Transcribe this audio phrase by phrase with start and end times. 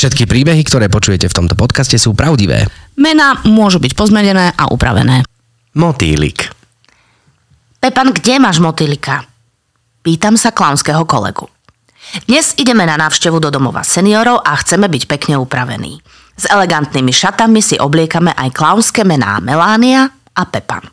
[0.00, 2.68] Všetky príbehy, ktoré počujete v tomto podcaste sú pravdivé.
[3.00, 5.24] Mená môžu byť pozmenené a upravené.
[5.72, 6.52] Motýlik.
[7.80, 9.24] Pepan, kde máš motýlika?
[10.04, 11.48] Pýtam sa klaunského kolegu.
[12.28, 16.04] Dnes ideme na návštevu do domova seniorov a chceme byť pekne upravení.
[16.40, 20.88] S elegantnými šatami si obliekame aj klaunské mená Melánia a Pepan.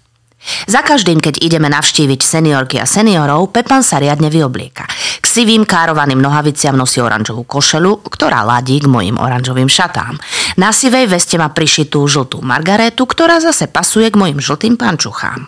[0.67, 4.83] Za každým, keď ideme navštíviť seniorky a seniorov, Pepan sa riadne vyoblieka.
[5.19, 10.19] K sivým károvaným nohaviciam nosí oranžovú košelu, ktorá ladí k mojim oranžovým šatám.
[10.59, 15.47] Na sivej veste má prišitú žltú margarétu, ktorá zase pasuje k mojim žltým pančuchám.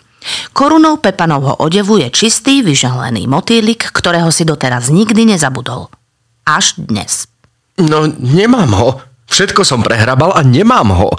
[0.56, 5.92] Korunou Pepanovho odevu je čistý, vyžehlený motýlik, ktorého si doteraz nikdy nezabudol.
[6.48, 7.28] Až dnes.
[7.76, 9.09] No, nemám ho.
[9.30, 11.10] Všetko som prehrabal a nemám ho.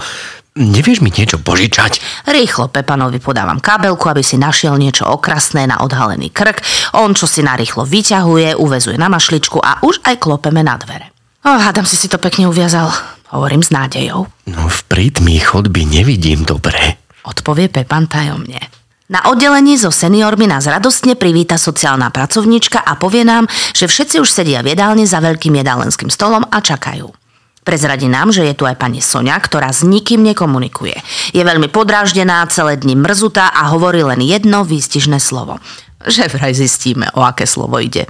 [0.52, 2.04] Nevieš mi niečo požičať?
[2.28, 6.60] Rýchlo Pepanovi podávam kabelku, aby si našiel niečo okrasné na odhalený krk.
[7.00, 11.16] On čo si narýchlo vyťahuje, uvezuje na mašličku a už aj klopeme na dvere.
[11.48, 12.92] Oh, hádam si si to pekne uviazal.
[13.32, 14.28] Hovorím s nádejou.
[14.52, 17.00] No v prítmí chodby nevidím dobre.
[17.24, 18.60] Odpovie Pepan tajomne.
[19.08, 24.28] Na oddelení so seniormi nás radostne privíta sociálna pracovníčka a povie nám, že všetci už
[24.28, 27.21] sedia v jedálni za veľkým jedálenským stolom a čakajú.
[27.62, 30.98] Prezradí nám, že je tu aj pani Sonia, ktorá s nikým nekomunikuje.
[31.30, 35.62] Je veľmi podráždená, celé dni mrzutá a hovorí len jedno výstižné slovo.
[36.02, 38.10] Že vraj zistíme, o aké slovo ide.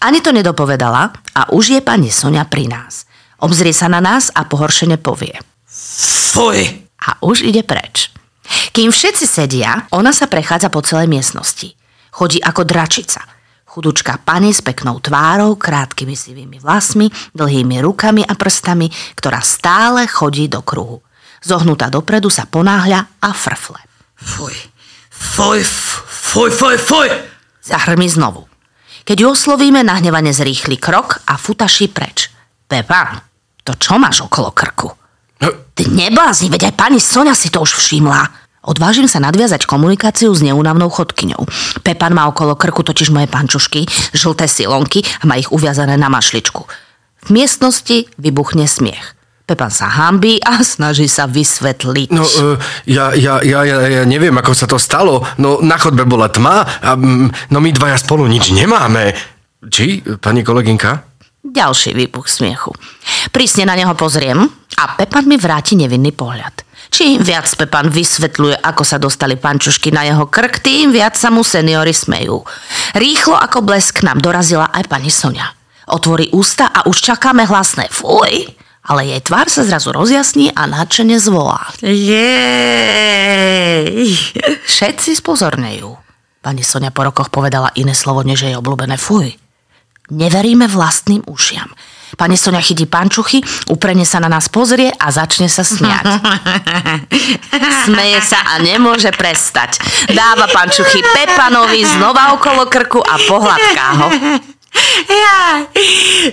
[0.00, 3.04] Ani to nedopovedala a už je pani Sonia pri nás.
[3.36, 5.36] Obzrie sa na nás a pohoršene povie.
[6.32, 6.88] Fuj!
[6.96, 8.08] A už ide preč.
[8.72, 11.76] Kým všetci sedia, ona sa prechádza po celej miestnosti.
[12.16, 13.20] Chodí ako dračica–
[13.76, 20.48] Chudučká pani s peknou tvárou, krátkými sivými vlasmi, dlhými rukami a prstami, ktorá stále chodí
[20.48, 21.04] do kruhu.
[21.44, 23.76] Zohnutá dopredu sa ponáhľa a frfle.
[24.16, 24.56] Fuj,
[25.12, 25.60] fuj,
[26.08, 27.08] fuj, fuj, fuj.
[27.60, 28.48] Zahrmi znovu.
[29.04, 32.32] Keď ju oslovíme, nahnevane zrýchli krok a futaší preč.
[32.64, 33.28] Pepa,
[33.60, 34.88] to čo máš okolo krku?
[35.76, 38.45] Ty neblázni, veď aj pani Sonia si to už všimla.
[38.66, 41.46] Odvážim sa nadviazať komunikáciu s neúnavnou chodkyňou.
[41.86, 46.66] Pepan má okolo krku totiž moje pančušky, žlté silonky a má ich uviazané na mašličku.
[47.26, 49.14] V miestnosti vybuchne smiech.
[49.46, 52.10] Pepan sa hambí a snaží sa vysvetliť.
[52.10, 52.58] No, uh,
[52.90, 55.22] ja, ja, ja, ja, ja neviem, ako sa to stalo.
[55.38, 59.14] No, na chodbe bola tma a mm, no my dvaja spolu nič nemáme.
[59.62, 61.06] Či, pani kolegynka?
[61.46, 62.74] Ďalší výbuch smiechu.
[63.30, 64.50] Prísne na neho pozriem
[64.82, 66.65] a Pepan mi vráti nevinný pohľad.
[66.90, 71.42] Čím viac Pepan vysvetľuje, ako sa dostali pančušky na jeho krk, tým viac sa mu
[71.42, 72.46] seniory smejú.
[72.94, 75.50] Rýchlo ako blesk nám dorazila aj pani Sonia.
[75.86, 78.50] Otvorí ústa a už čakáme hlasné fuj,
[78.86, 81.70] ale jej tvár sa zrazu rozjasní a nadšene zvolá.
[81.82, 82.14] Jej!
[84.66, 85.94] Všetci spozornejú.
[86.42, 89.34] Pani Sonia po rokoch povedala iné slovo, než jej obľúbené fuj.
[90.14, 91.66] Neveríme vlastným ušiam.
[92.14, 96.06] Pani Sonia chytí pančuchy, uprene sa na nás pozrie a začne sa smiať.
[97.90, 99.82] Smeje sa a nemôže prestať.
[100.14, 104.08] Dáva pančuchy Pepanovi znova okolo krku a pohľadká ho.
[105.08, 105.64] Ja,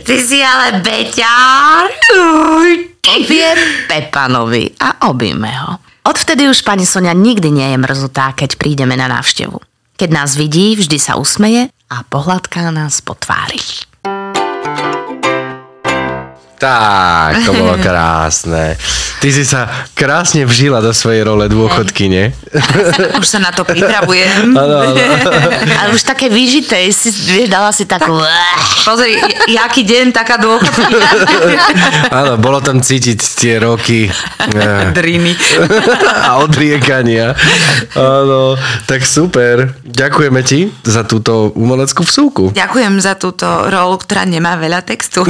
[0.04, 1.90] ty si ale beťár.
[3.04, 3.50] Povie
[3.88, 5.72] Pepanovi a objíme ho.
[6.04, 9.56] Odvtedy už pani Sonia nikdy nie je mrzutá, keď prídeme na návštevu.
[9.96, 13.62] Keď nás vidí, vždy sa usmeje a pohľadká nás po tvári.
[16.64, 18.80] Tak, to bolo krásne.
[19.20, 22.32] Ty si sa krásne vžila do svojej role dôchodky, nie?
[23.20, 24.56] Už sa na to pripravujem.
[24.56, 25.00] Áno, áno.
[25.80, 28.16] Ale už také vyžité, si, vieš, dala si takú...
[28.84, 29.16] Pozri,
[29.48, 30.88] jaký deň, taká dôchodka.
[32.12, 35.34] Áno, bolo tam cítiť tie roky eh, Driny.
[36.28, 37.32] a odriekania.
[37.96, 39.72] Áno, tak super.
[39.88, 42.52] Ďakujeme ti za túto umeleckú vsúku.
[42.52, 45.24] Ďakujem za túto rolu, ktorá nemá veľa textu.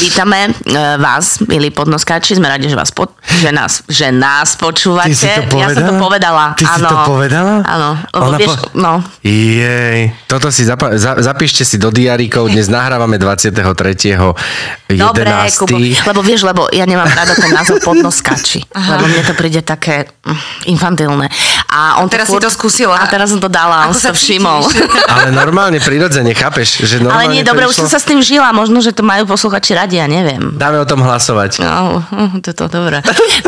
[0.00, 0.52] Vítame e,
[0.98, 5.12] vás, milí podnoskáči, sme radi, že, vás po, že, nás, že nás počúvate.
[5.12, 5.62] Ty si to povedala?
[5.62, 6.44] Ja som to povedala.
[6.56, 6.88] Ty si áno.
[6.88, 7.54] to povedala?
[7.62, 8.92] Áno, lebo Ona vieš, po- no,
[9.22, 13.54] Jej, toto si zapa- za- zapíšte si do diárikov, dnes nahrávame 23.
[13.54, 14.98] 11.
[14.98, 19.62] Dobre, Kubo, lebo vieš, lebo ja nemám rada ten názov podnoskači, lebo mne to príde
[19.62, 21.30] také mm, infantilné.
[21.70, 22.98] A on Teraz to si to skúsila.
[22.98, 24.66] A teraz som to dala, on si to všimol.
[25.06, 26.82] Ale normálne, prirodzene, chápeš?
[26.82, 28.90] Že Ale normálne nie, to dobre, už išlo- som sa s tým žila, možno, že
[28.90, 30.54] to majú posluchači radi, ja neviem.
[30.56, 31.64] Dáme o tom hlasovať.
[31.64, 32.04] No,
[32.44, 33.00] to to dobre.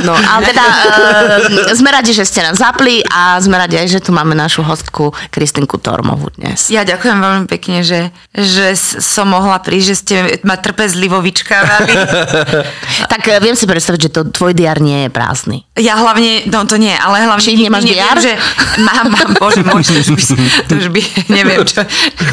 [0.02, 4.00] No, ale teda uh, sme radi, že ste nás zapli a sme radi aj, že
[4.02, 6.72] tu máme našu hostku Kristinku Tormovu dnes.
[6.72, 11.94] Ja ďakujem veľmi pekne, že, že som mohla prísť, že ste ma trpezlivo vyčkávali.
[13.12, 15.68] Tak eh, viem si predstaviť, že to tvoj diar nie je prázdny.
[15.72, 17.40] Ja hlavne, no to nie, ale hlavne...
[17.40, 18.20] Či nemáš neviem, DR?
[18.20, 18.32] Že
[18.84, 20.24] mám, mám, bože môj, to už by,
[20.68, 21.00] to už by,
[21.32, 21.80] neviem čo,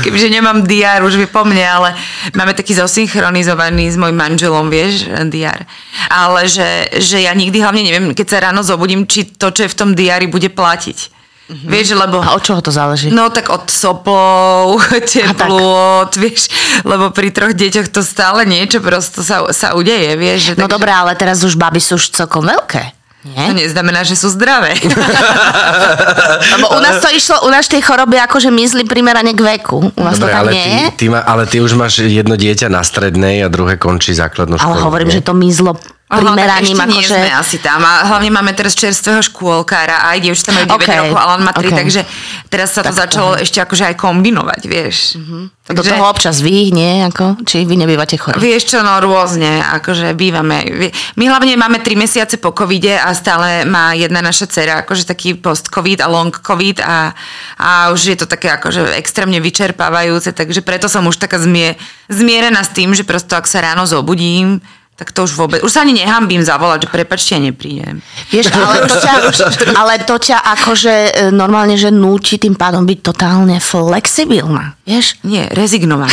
[0.04, 1.90] kebyže nemám DR, už by po mne, ale
[2.36, 5.64] máme taký zosynchronizovaný s mojim manželom, vieš, DR.
[6.12, 9.72] Ale že, že ja nikdy hlavne neviem, keď sa ráno zobudím, či to, čo je
[9.72, 11.16] v tom diári, bude platiť.
[11.48, 11.70] Mm-hmm.
[11.72, 12.20] Vieš, lebo...
[12.20, 13.08] A od čoho to záleží?
[13.08, 14.84] No tak od soplov,
[15.16, 16.52] teplôt, vieš,
[16.84, 20.54] lebo pri troch deťoch to stále niečo prosto sa, sa udeje, vieš.
[20.54, 22.99] Že, No dobré, ale teraz už baby sú už celkom veľké.
[23.20, 23.52] To Nie?
[23.68, 24.80] neznamená, že sú zdravé.
[26.56, 29.92] Lebo u nás to išlo, u nás tie choroby akože mizli primerane k veku.
[29.92, 30.84] U nás Dobre, to tak ale nie ty, je.
[30.96, 34.72] ty ma, ale ty už máš jedno dieťa na strednej a druhé končí základnú školu.
[34.72, 35.20] Ale hovorím, nie?
[35.20, 35.76] že to mizlo
[36.10, 37.14] primeraním, Aha, tak ešte akože...
[37.14, 37.86] nie sme asi tam.
[37.86, 41.54] A hlavne máme teraz čerstvého škôlkára, aj dievčatá majú 9 Okay, rokov, ale on má
[41.54, 41.78] 3, okay.
[41.86, 42.02] takže
[42.50, 45.22] teraz sa to Tak, začalo ešte akože aj kombinovať, vieš.
[45.70, 47.06] Do toho občas vy, nie?
[47.06, 47.46] Ako?
[47.46, 48.42] Či vy nebývate chorí?
[48.42, 50.90] Vieš čo, no rôzne, akože bývame.
[51.14, 55.38] My hlavne máme 3 mesiace po covide a stále má jedna naša dcera akože taký
[55.38, 57.14] post-covid a long covid a,
[57.62, 61.78] a už je to také akože extrémne vyčerpávajúce, takže preto som už taká zmie,
[62.10, 64.58] zmierená s tým, že prosto ak sa ráno zobudím,
[65.00, 68.04] tak to už vôbec, už sa ani nehambím zavolať, že prepačte, ja neprídem.
[68.36, 69.14] Vieš, ale to ťa,
[69.80, 74.76] ale to ťa akože e, normálne, že núči tým pádom byť totálne flexibilná.
[74.84, 75.24] Vieš?
[75.24, 76.12] Nie, rezignovaná.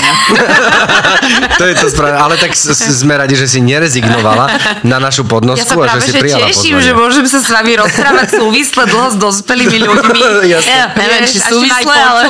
[1.58, 4.46] To je to správne, ale tak sme radi, že si nerezignovala
[4.86, 6.86] na našu Ja podnosku sa a že si prijala teším, pozvanie.
[6.86, 10.20] že môžem sa s vami rozprávať súvisle dlho s dospelými ľuďmi.
[10.54, 10.70] Jasné.
[10.70, 12.28] Ja neviem, či Vieš, súvisle, ale-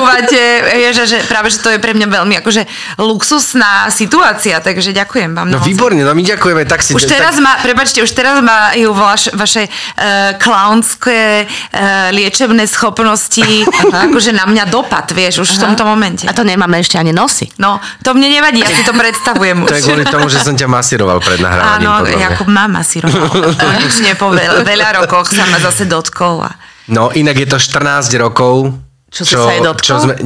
[0.73, 2.63] vieš, že, práve, že to je pre mňa veľmi akože
[2.97, 5.51] luxusná situácia, takže ďakujem vám.
[5.51, 5.67] No naozaj.
[5.67, 6.95] výborne, no my ďakujeme, tak si...
[6.95, 13.67] Už teraz tak, ma, prepačte, už teraz majú vaš, vaše uh, klaunské uh, liečebné schopnosti
[14.07, 16.23] akože na mňa dopad, vieš, už v tomto momente.
[16.23, 17.51] A to nemáme ešte ani nosy.
[17.59, 19.67] No, to mne nevadí, ja si to predstavujem už.
[19.67, 21.91] to je kvôli tomu, že som ťa masíroval pred nahrávaním.
[21.91, 22.07] Áno.
[22.07, 23.27] Jakub má masíroval.
[23.59, 26.47] Konečne po veľa, veľa rokoch sa ma zase dotkol.
[26.47, 26.55] A...
[26.87, 28.86] No inak je to 14 rokov.
[29.07, 29.87] Čo si sa jej dotkol?
[29.87, 30.13] Čo sme...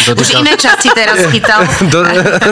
[0.00, 1.62] Už iné časti teraz chytal.
[1.92, 2.02] Do,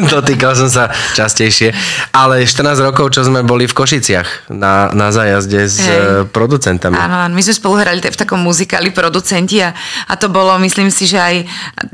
[0.06, 1.74] dotýkal som sa častejšie.
[2.14, 5.90] Ale 14 rokov, čo sme boli v Košiciach na, na zájazde s Hej.
[5.90, 6.94] eh, producentami.
[6.94, 9.74] Áno, áno, my sme spolu hrali v takom muzikáli producenti a,
[10.06, 11.36] a to bolo, myslím si, že aj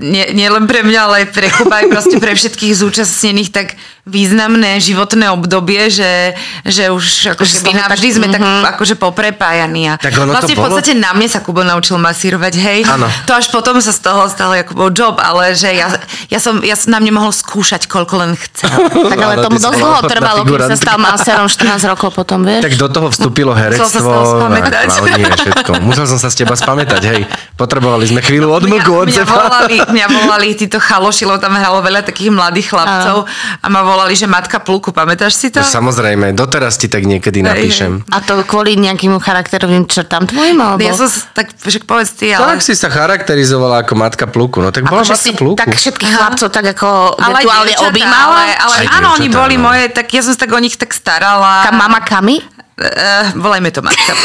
[0.02, 3.68] nie, nie len pre mňa, ale aj pre Kuba, aj proste pre všetkých zúčastnených tak
[4.04, 8.42] významné životné obdobie, že, že už ako Že z keby toho navždy tak- sme tak
[8.76, 9.82] akože poprepájani.
[9.86, 12.80] A Tak ono to vlastne v bolo- podstate na mne sa Kubo naučil masírovať, hej.
[12.84, 13.08] Áno.
[13.24, 15.88] To až potom sa z toho stalo Jakubov job, ale že ja,
[16.28, 18.68] ja, som, ja som na mne mohol skúšať, koľko len chcel.
[19.14, 22.60] Tak ale tomu dosť dlho trvalo, kým sa stal masterom 14 rokov potom, vieš?
[22.62, 24.86] Tak do toho vstúpilo Musel sa herectvo z toho spamätať.
[24.86, 25.70] klaudie, všetko.
[25.80, 27.20] Musel som sa z teba spamätať, hej.
[27.54, 29.32] Potrebovali sme chvíľu odmlku od mňa, teba.
[29.38, 33.24] volali, mňa volali títo chaloši, lebo tam hralo veľa takých mladých chlapcov
[33.56, 35.58] a ma volali, že matka pluku, pamätáš si to?
[35.58, 37.92] No, samozrejme, doteraz ti tak niekedy Hej, napíšem.
[38.10, 40.82] A to kvôli nejakým charakterovým črtám tvojim, alebo?
[40.82, 42.58] Ja som, tak však povedz ty, ale...
[42.58, 44.62] Tak si sa charakterizovala ako matka pluku.
[44.62, 45.58] No tak bola Akože matka si pluku.
[45.58, 48.34] tak všetkých chlapcov tak ako ale virtuálne dievčatá, objímala?
[48.34, 49.70] Ale, ale áno, oni boli no.
[49.70, 51.66] moje, tak ja som sa tak o nich tak starala.
[51.66, 52.53] Kam mama kami?
[52.74, 54.18] Uh, volajme to matka.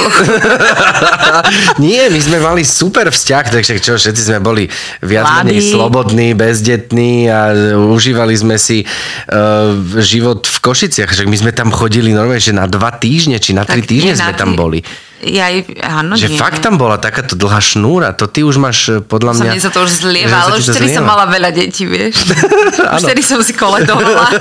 [1.85, 4.65] Nie, my sme mali super vzťah, takže čo, všetci sme boli
[5.05, 5.53] viac Mladí.
[5.53, 11.13] menej slobodní, bezdetní a užívali sme si uh, život v Košiciach.
[11.13, 14.17] Však my sme tam chodili normálne, že na dva týždne, či na tri Tak týždne
[14.17, 14.79] nie, sme tam tri- boli.
[15.19, 15.51] Ja,
[16.00, 16.39] áno, Že nie.
[16.39, 19.52] fakt tam bola takáto dlhá šnúra, to ty už máš eh, podľa Som mňa...
[19.52, 21.49] mne sa to už že zlieva, sa ale ti už to vtedy som mala veľa
[21.52, 22.16] detí, vieš.
[22.95, 24.26] už vtedy som si koledovala.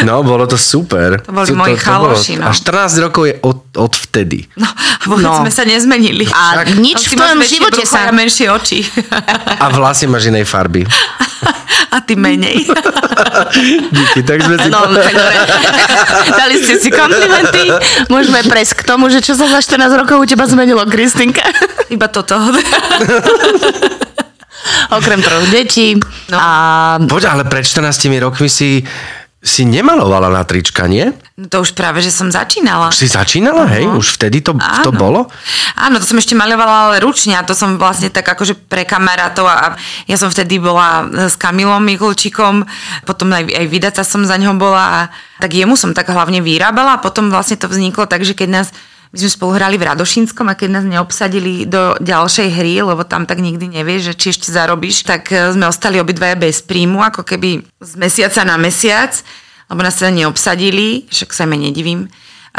[0.00, 1.20] No, bolo to super.
[1.20, 2.46] To boli Sú- moji chaloši, no.
[2.46, 4.46] A 14 rokov je od, od vtedy.
[4.54, 5.42] No, a vôbec No.
[5.42, 6.24] sme sa nezmenili.
[6.28, 8.08] A nič v tvojom živote brucho, sa...
[8.08, 8.80] Menšie oči.
[9.58, 10.86] A vlasy máš inej farby.
[11.94, 12.66] a ty menej.
[13.90, 14.68] Díky, tak sme si...
[14.70, 15.36] No, tak dobre.
[16.34, 17.72] Dali ste si komplimenty.
[18.12, 21.42] Môžeme prejsť k tomu, že čo sa za 14 rokov u teba zmenilo, Kristinka.
[21.88, 22.36] Iba toto.
[24.90, 25.96] Okrem troch detí.
[26.28, 26.36] No.
[26.36, 26.46] A
[27.06, 28.82] Poď, ale pred 14 rokmi si,
[29.38, 31.14] si nemalovala na trička, nie?
[31.38, 32.90] No to už práve, že som začínala.
[32.90, 33.86] Si začínala, hej?
[33.86, 35.30] Už vtedy to, to bolo?
[35.78, 39.46] Áno, to som ešte maľovala ale ručne a to som vlastne tak akože pre kamarátov
[39.46, 39.78] a,
[40.10, 42.66] ja som vtedy bola s Kamilom Mikulčikom,
[43.06, 45.00] potom aj, aj vydaca som za ňou bola a
[45.38, 48.68] tak jemu som tak hlavne vyrábala a potom vlastne to vzniklo tak, že keď nás
[49.08, 53.24] my sme spolu hrali v Radošínskom a keď nás neobsadili do ďalšej hry, lebo tam
[53.24, 57.24] tak nikdy nevieš, že či ešte zarobíš, tak e, sme ostali obidvaja bez príjmu, ako
[57.24, 59.16] keby z mesiaca na mesiac,
[59.72, 62.08] lebo nás teda neobsadili, však sa mi nedivím.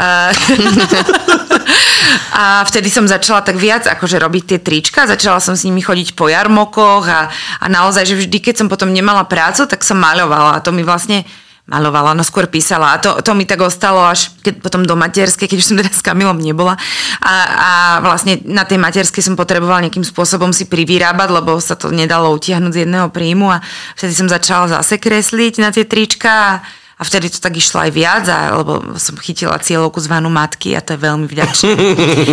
[2.30, 6.16] A vtedy som začala tak viac akože robiť tie trička, začala som s nimi chodiť
[6.16, 7.28] po jarmokoch a,
[7.60, 10.80] a naozaj, že vždy, keď som potom nemala prácu, tak som maľovala a to mi
[10.80, 11.28] vlastne
[11.70, 12.92] malovala, no skôr písala.
[12.92, 15.94] A to, to mi tak ostalo až keď potom do materskej, keď už som teda
[15.94, 16.74] s Kamilom nebola.
[17.22, 17.70] A, a
[18.02, 22.72] vlastne na tej materskej som potrebovala nejakým spôsobom si privyrábať, lebo sa to nedalo utiahnuť
[22.74, 23.62] z jedného príjmu a
[23.94, 26.52] vtedy som začala zase kresliť na tie trička a
[27.00, 30.84] a vtedy to tak išlo aj viac, a, lebo som chytila cieľovku zvanú matky a
[30.84, 31.72] to je veľmi vďačné.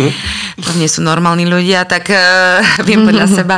[0.68, 3.56] to nie sú normálni ľudia, tak uh, viem podľa seba.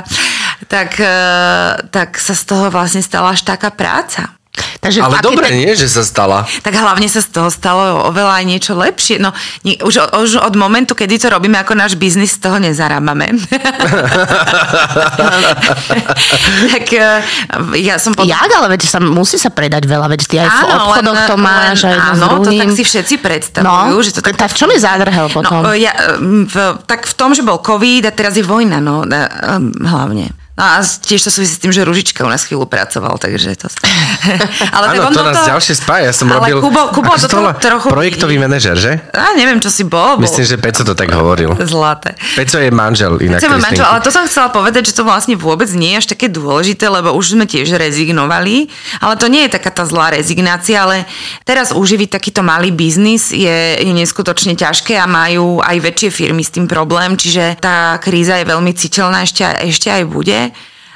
[0.71, 4.39] Tak, uh, tak sa z toho vlastne stala až taká práca.
[4.81, 6.49] Takže Ale dobre, ten- nie, že sa stala.
[6.65, 9.21] Tak hlavne sa z toho stalo oveľa aj niečo lepšie.
[9.21, 9.31] No,
[9.63, 13.37] nie, už, už od momentu, kedy to robíme ako náš biznis, z toho nezarábame.
[16.73, 17.21] tak eh,
[17.79, 18.25] ja som pod...
[18.25, 21.37] Jak, ale veď sa, musí sa predať veľa, veď ty aj v obchodoch len- to
[21.37, 23.93] máš, len, aj áno, to tak si všetci predstavujú.
[23.93, 25.61] No, že to tak, tak v čom je zádrhel potom?
[25.61, 25.93] No, ja,
[26.25, 26.57] v,
[26.89, 29.05] tak v tom, že bol COVID a teraz je vojna, no,
[29.85, 30.40] hlavne.
[30.61, 33.73] No a tiež to súvisí s tým, že Ružička u nás chvíľu pracoval, takže to...
[34.77, 36.13] ale Áno, to nás ďalšie spája.
[36.13, 36.61] Ja som ale robil...
[36.61, 37.89] Kubo, Kubo to to trochu...
[37.89, 39.01] Projektový manažer, že?
[39.17, 40.21] A neviem, čo si bol.
[40.21, 41.57] Myslím, že Peco to tak hovoril.
[41.65, 42.13] Zlaté.
[42.37, 43.89] Peco je manžel inak Chcem manžel, Kristinky.
[43.89, 47.17] ale to som chcela povedať, že to vlastne vôbec nie je až také dôležité, lebo
[47.17, 48.69] už sme tiež rezignovali,
[49.01, 51.09] ale to nie je taká tá zlá rezignácia, ale
[51.49, 56.53] teraz uživiť takýto malý biznis je, je neskutočne ťažké a majú aj väčšie firmy s
[56.53, 60.50] tým problém, čiže tá kríza je veľmi citeľná ešte, ešte aj bude.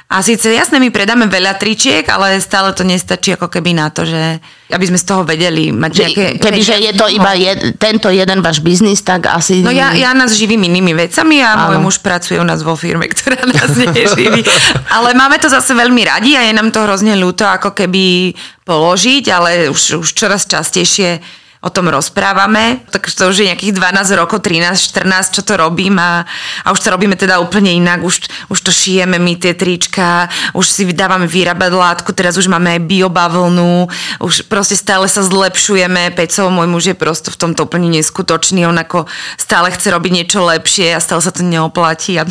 [0.05, 4.05] A síce jasné, my predáme veľa tričiek, ale stále to nestačí ako keby na to,
[4.05, 4.37] že
[4.69, 6.25] aby sme z toho vedeli mať Že, nejaké...
[6.37, 9.65] kebyže je to iba jed, tento jeden váš biznis, tak asi...
[9.65, 11.89] No ja, ja nás živím inými vecami a môj Áno.
[11.89, 14.45] muž pracuje u nás vo firme, ktorá nás neživí.
[14.93, 19.25] Ale máme to zase veľmi radi a je nám to hrozne ľúto ako keby položiť,
[19.33, 21.17] ale už, už čoraz častejšie
[21.65, 22.85] o tom rozprávame.
[22.93, 26.21] Tak to už je nejakých 12 rokov, 13, 14, čo to robím a,
[26.61, 28.05] a už to robíme teda úplne inak.
[28.05, 32.77] Už, už to šijeme my tie trička, už si vydávame vyrábať látku, teraz už máme
[32.77, 33.89] aj biobavlnu,
[34.21, 36.13] už proste stále sa zlepšujeme.
[36.13, 40.45] Peco, môj muž je prosto v tomto úplne neskutočný, on ako stále chce robiť niečo
[40.45, 42.21] lepšie a stále sa to neoplatí.
[42.21, 42.29] A,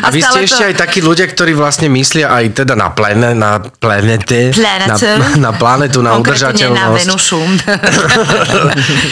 [0.00, 3.60] A vy ste ešte aj takí ľudia, ktorí vlastne myslia aj teda na, plene, na
[3.60, 4.96] planete, na,
[5.36, 7.04] na planetu, na Konkrétne na udržateľnosť.
[7.04, 7.40] Venušu.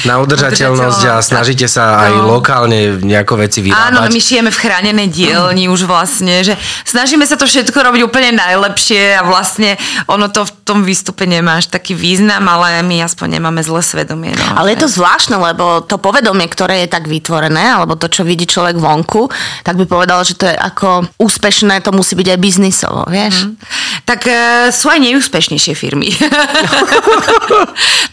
[0.08, 2.38] na udržateľnosť a snažíte sa aj no.
[2.38, 3.92] lokálne nejako veci vyrábať.
[3.92, 6.54] Áno, my šijeme v chránenej dielni už vlastne, že
[6.86, 11.58] snažíme sa to všetko robiť úplne najlepšie a vlastne ono to v tom výstupe nemá
[11.58, 14.32] až taký význam, ale my aspoň nemáme zlé svedomie.
[14.34, 18.22] No, Ale je to zvláštne, lebo to povedomie, ktoré je tak vytvorené, alebo to, čo
[18.22, 19.30] vidí človek vonku,
[19.66, 23.48] tak by povedal, že to je ako úspešné, to musí byť aj biznisovo, vieš?
[23.48, 23.54] Mhm.
[24.02, 24.34] Tak e,
[24.74, 26.10] sú aj neúspešnejšie firmy.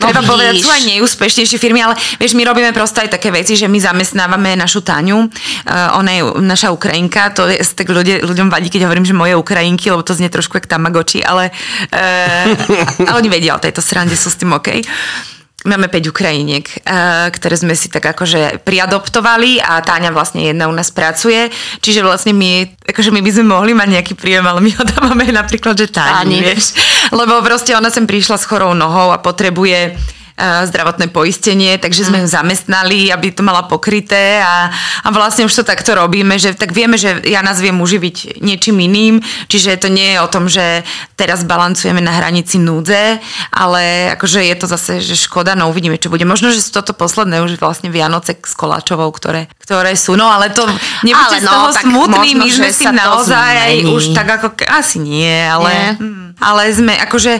[0.02, 0.30] Treba vidíš.
[0.30, 3.78] povedať, sú aj neúspešnejšie firmy, ale vieš, my robíme prosto aj také veci, že my
[3.82, 8.88] zamestnávame našu Taňu, uh, ona je naša Ukrajinka, to je, tak ľudia, ľuďom vadí, keď
[8.88, 11.52] hovorím, že moje Ukrajinky, lebo to znie trošku jak Tamagotchi, ale,
[11.94, 14.86] uh, ale oni vedia o tejto srande, sú s tým OK.
[15.68, 20.74] Máme 5 Ukrajiniek, eh, ktoré sme si tak akože priadoptovali a Táňa vlastne jedna u
[20.74, 21.52] nás pracuje,
[21.84, 25.28] čiže vlastne my, akože my by sme mohli mať nejaký príjem, ale my ho dávame
[25.28, 26.80] napríklad, že Táni, vieš.
[27.12, 32.24] Lebo proste ona sem prišla s chorou nohou a potrebuje eh, zdravotné poistenie, takže sme
[32.24, 34.72] ju zamestnali, aby to mala pokryté a,
[35.04, 38.80] a vlastne už to takto robíme, že tak vieme, že ja nás viem uživiť niečím
[38.80, 39.20] iným,
[39.52, 40.88] čiže to nie je o tom, že
[41.20, 43.20] teraz balancujeme na hranici núdze,
[43.52, 46.24] ale akože je to zase, že škoda, no uvidíme, čo bude.
[46.24, 50.56] Možno, že sú toto posledné už vlastne Vianoce s Koláčovou, ktoré, ktoré sú, no ale
[50.56, 50.64] to
[51.04, 54.04] nebuďte Ale z no, toho smutný, my sme že s tým sa to naozaj už
[54.16, 55.90] tak ako, asi nie, ale, Nie?
[56.00, 57.34] Mm, ale sme akože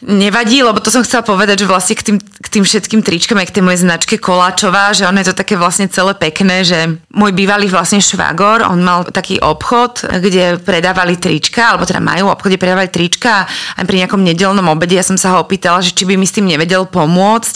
[0.00, 3.52] Nevadí, lebo to som chcela povedať, že vlastne k tým, k tým všetkým tričkám, aj
[3.52, 7.36] k tej mojej značke Koláčová, že ono je to také vlastne celé pekné, že môj
[7.36, 12.64] bývalý vlastne švagor, on mal taký obchod, kde predávali trička, alebo teda majú obchod, kde
[12.64, 14.96] predávali trička a pri nejakom nedelnom obede.
[14.96, 17.52] Ja som sa ho opýtala, že či by mi s tým nevedel pomôcť,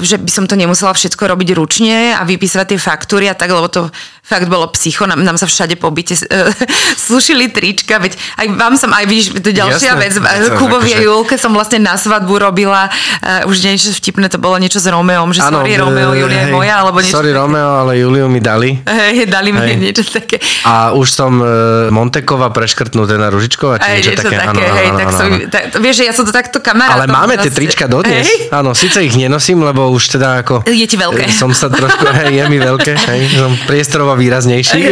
[0.00, 3.68] že by som to nemusela všetko robiť ručne a vypísať tie faktúry a tak, lebo
[3.68, 3.92] to
[4.22, 6.46] fakt bolo psycho, nám, nám sa všade po byte uh,
[7.10, 10.96] sušili trička, veď aj vám som, aj vidíš, to ďalšia Jasné, vec, to Kubovi a
[10.96, 14.86] akože- Julke som vlastne na svadbu robila, uh, už niečo vtipné, to bolo niečo s
[14.86, 17.18] Romeom, že sorry e, Romeo, Julia je hej, moja, alebo niečo.
[17.18, 18.78] Sorry Romeo, ale Juliu mi dali.
[18.78, 19.76] Hej, dali mi Hej.
[19.76, 20.38] niečo také.
[20.62, 21.46] A už som e,
[21.90, 24.38] Montekova preškrtnuté na Ružičkova, či Aj niečo, niečo také.
[24.38, 25.50] také, áno, hej, áno, tak áno, som, áno.
[25.50, 26.94] tak, vieš, že ja som to takto kamarátom.
[26.94, 28.22] Ale máme tie proste- trička dodnes.
[28.24, 28.54] Hej.
[28.54, 30.62] Áno, síce ich nenosím, lebo už teda ako...
[30.64, 31.26] Je ti veľké.
[31.28, 34.80] Som sa trošku, hej, je mi veľké, hej, som priestorovo časovo výraznejší.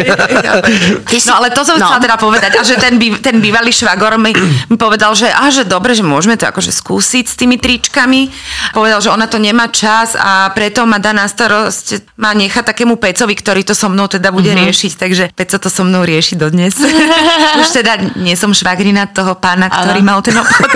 [1.31, 1.87] No ale to som no.
[1.87, 2.59] chcela teda povedať.
[2.59, 4.33] A že ten, býv, ten bývalý švagor mi,
[4.67, 8.33] mi povedal, že, a, že dobre, že môžeme to akože skúsiť s tými tričkami.
[8.75, 12.97] Povedal, že ona to nemá čas a preto ma dá na starosť, má nechať takému
[12.99, 14.65] Pecovi, ktorý to so mnou teda bude mm-hmm.
[14.65, 14.93] riešiť.
[14.97, 16.75] Takže Peco to so mnou rieši dodnes.
[17.63, 20.09] Už teda nie som švagrina toho pána, ktorý Áno.
[20.09, 20.71] mal ten obchod.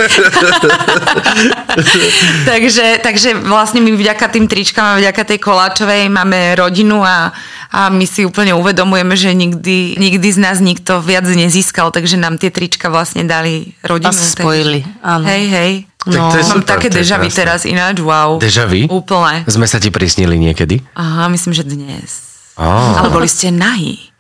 [2.50, 7.32] takže, takže vlastne my vďaka tým tričkám a vďaka tej koláčovej máme rodinu a,
[7.74, 12.34] a my si úplne uvedomujeme, že nikdy, nikdy z nás nikto viac nezískal, takže nám
[12.34, 14.10] tie trička vlastne dali rodinu.
[14.10, 15.22] Takže- spojili, áno.
[15.22, 15.72] Hej, hej.
[16.04, 17.38] Tak to je Mám super, také deja vu krásne.
[17.38, 18.36] teraz ináč, wow.
[18.36, 18.90] Deja vu?
[18.92, 19.46] Úplne.
[19.46, 20.82] Sme sa ti prisnili niekedy?
[20.92, 22.42] Aha, myslím, že dnes.
[22.58, 23.00] Á.
[23.00, 24.12] Ale boli ste nahí.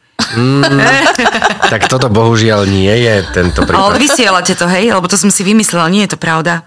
[1.64, 3.98] Tak toto bohužiaľ nie je tento Ale prípad.
[3.98, 4.94] vysielate to, hej?
[4.94, 6.62] Lebo to som si vymyslela, nie je to pravda.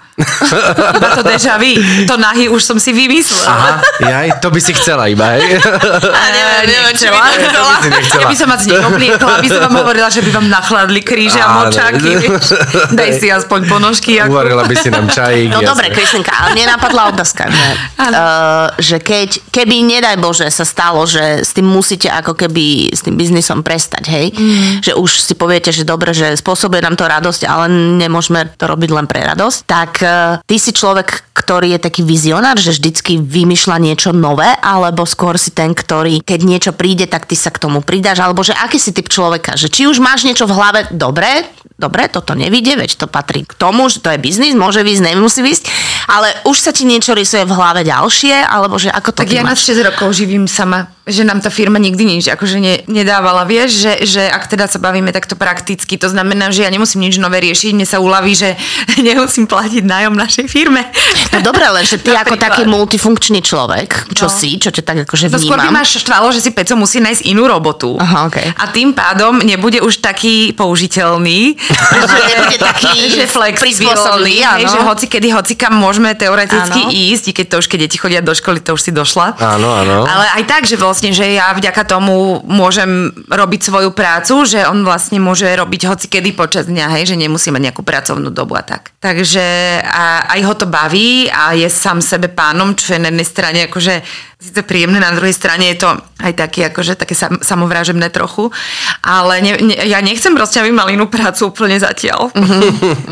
[0.97, 1.79] Iba to deja vu.
[2.11, 3.47] To nahý už som si vymyslela.
[3.47, 3.71] Aha,
[4.03, 5.63] jaj, to by si chcela iba, hej?
[6.03, 7.17] A neviem, neviem, čo by
[7.55, 8.21] To nechcela.
[8.23, 10.99] Ja by som vás z nich obliekla, aby som vám hovorila, že by vám nachladli
[11.03, 12.51] kríže a vieš.
[12.91, 14.19] Daj si aspoň ponožky.
[14.19, 14.35] Ako...
[14.35, 15.55] Uvarila by si nám čajík.
[15.55, 15.71] No jasné.
[15.71, 17.67] dobre, Kristinka, ale mne napadla otázka, že,
[18.11, 23.05] uh, že keď, keby, nedaj Bože, sa stalo, že s tým musíte ako keby s
[23.05, 24.25] tým biznisom prestať, hej?
[24.33, 24.83] Mm.
[24.83, 28.89] Že už si poviete, že dobre, že spôsobuje nám to radosť, ale nemôžeme to robiť
[28.93, 33.77] len pre radosť, tak uh, ty si človek, ktorý je taký vizionár, že vždycky vymýšľa
[33.77, 37.85] niečo nové, alebo skôr si ten, ktorý, keď niečo príde, tak ty sa k tomu
[37.85, 41.45] pridáš, alebo že aký si typ človeka, že či už máš niečo v hlave, dobre,
[41.77, 45.45] dobre, toto nevíde, veď to patrí k tomu, že to je biznis, môže výsť, nemusí
[45.45, 45.63] výsť,
[46.09, 49.45] ale už sa ti niečo rysuje v hlave ďalšie, alebo že ako to Tak ja
[49.45, 49.69] na máš?
[49.69, 53.43] 6 rokov živím sama, že nám tá firma nikdy nič akože ne, nedávala.
[53.43, 57.15] Vieš, že, že ak teda sa bavíme takto prakticky, to znamená, že ja nemusím nič
[57.15, 58.59] nové riešiť, mne sa uľaví, že
[58.99, 60.83] nemusím platiť nájom našej firme.
[61.31, 62.43] No dobre, len že ty ako Napríklad.
[62.43, 64.33] taký multifunkčný človek, čo No.
[64.33, 65.79] si, čo ťa tak akože To skôr by vnímam.
[65.79, 67.95] ma štvalo, že si Peco musí nájsť inú robotu.
[67.95, 68.51] Aha, okej.
[68.53, 71.55] A tým pádom nebude už taký použiteľný.
[72.07, 76.91] Že nebude taký že flexibilný, hej, že hoci kedy, hoci kam môžeme teoreticky Áno.
[76.91, 79.35] ísť, i keď to už keď deti chodia do školy, to už si došla.
[79.37, 80.03] Áno, áno.
[80.03, 84.81] Ale aj tak, že vlastne, že ja vďaka tomu môžem robiť svoju prácu, že on
[84.81, 88.65] vlastne môže robiť hoci kedy počas dňa, hej, že nemusí mať nejakú pracovnú dobu a
[88.65, 88.96] tak.
[89.07, 89.47] Takže
[89.87, 93.59] a, aj ho to baví a je sám sebe pánom, čo je na jednej strane
[93.71, 94.03] akože
[94.37, 95.89] síce príjemné, na druhej strane je to
[96.21, 98.53] aj taký, akože také sam, samovrážebné trochu,
[99.01, 102.29] ale ne, ne, ja nechcem proste, aby mal inú prácu úplne zatiaľ.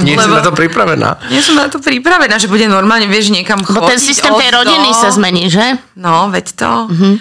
[0.06, 1.18] Nie si Lebo- na to pripravená.
[1.34, 3.82] Nie som na to pripravená, že bude normálne, vieš, niekam chodiť.
[3.82, 5.00] Bo ten systém tej od rodiny do.
[5.02, 5.80] sa zmení, že?
[5.98, 6.72] No, veď to.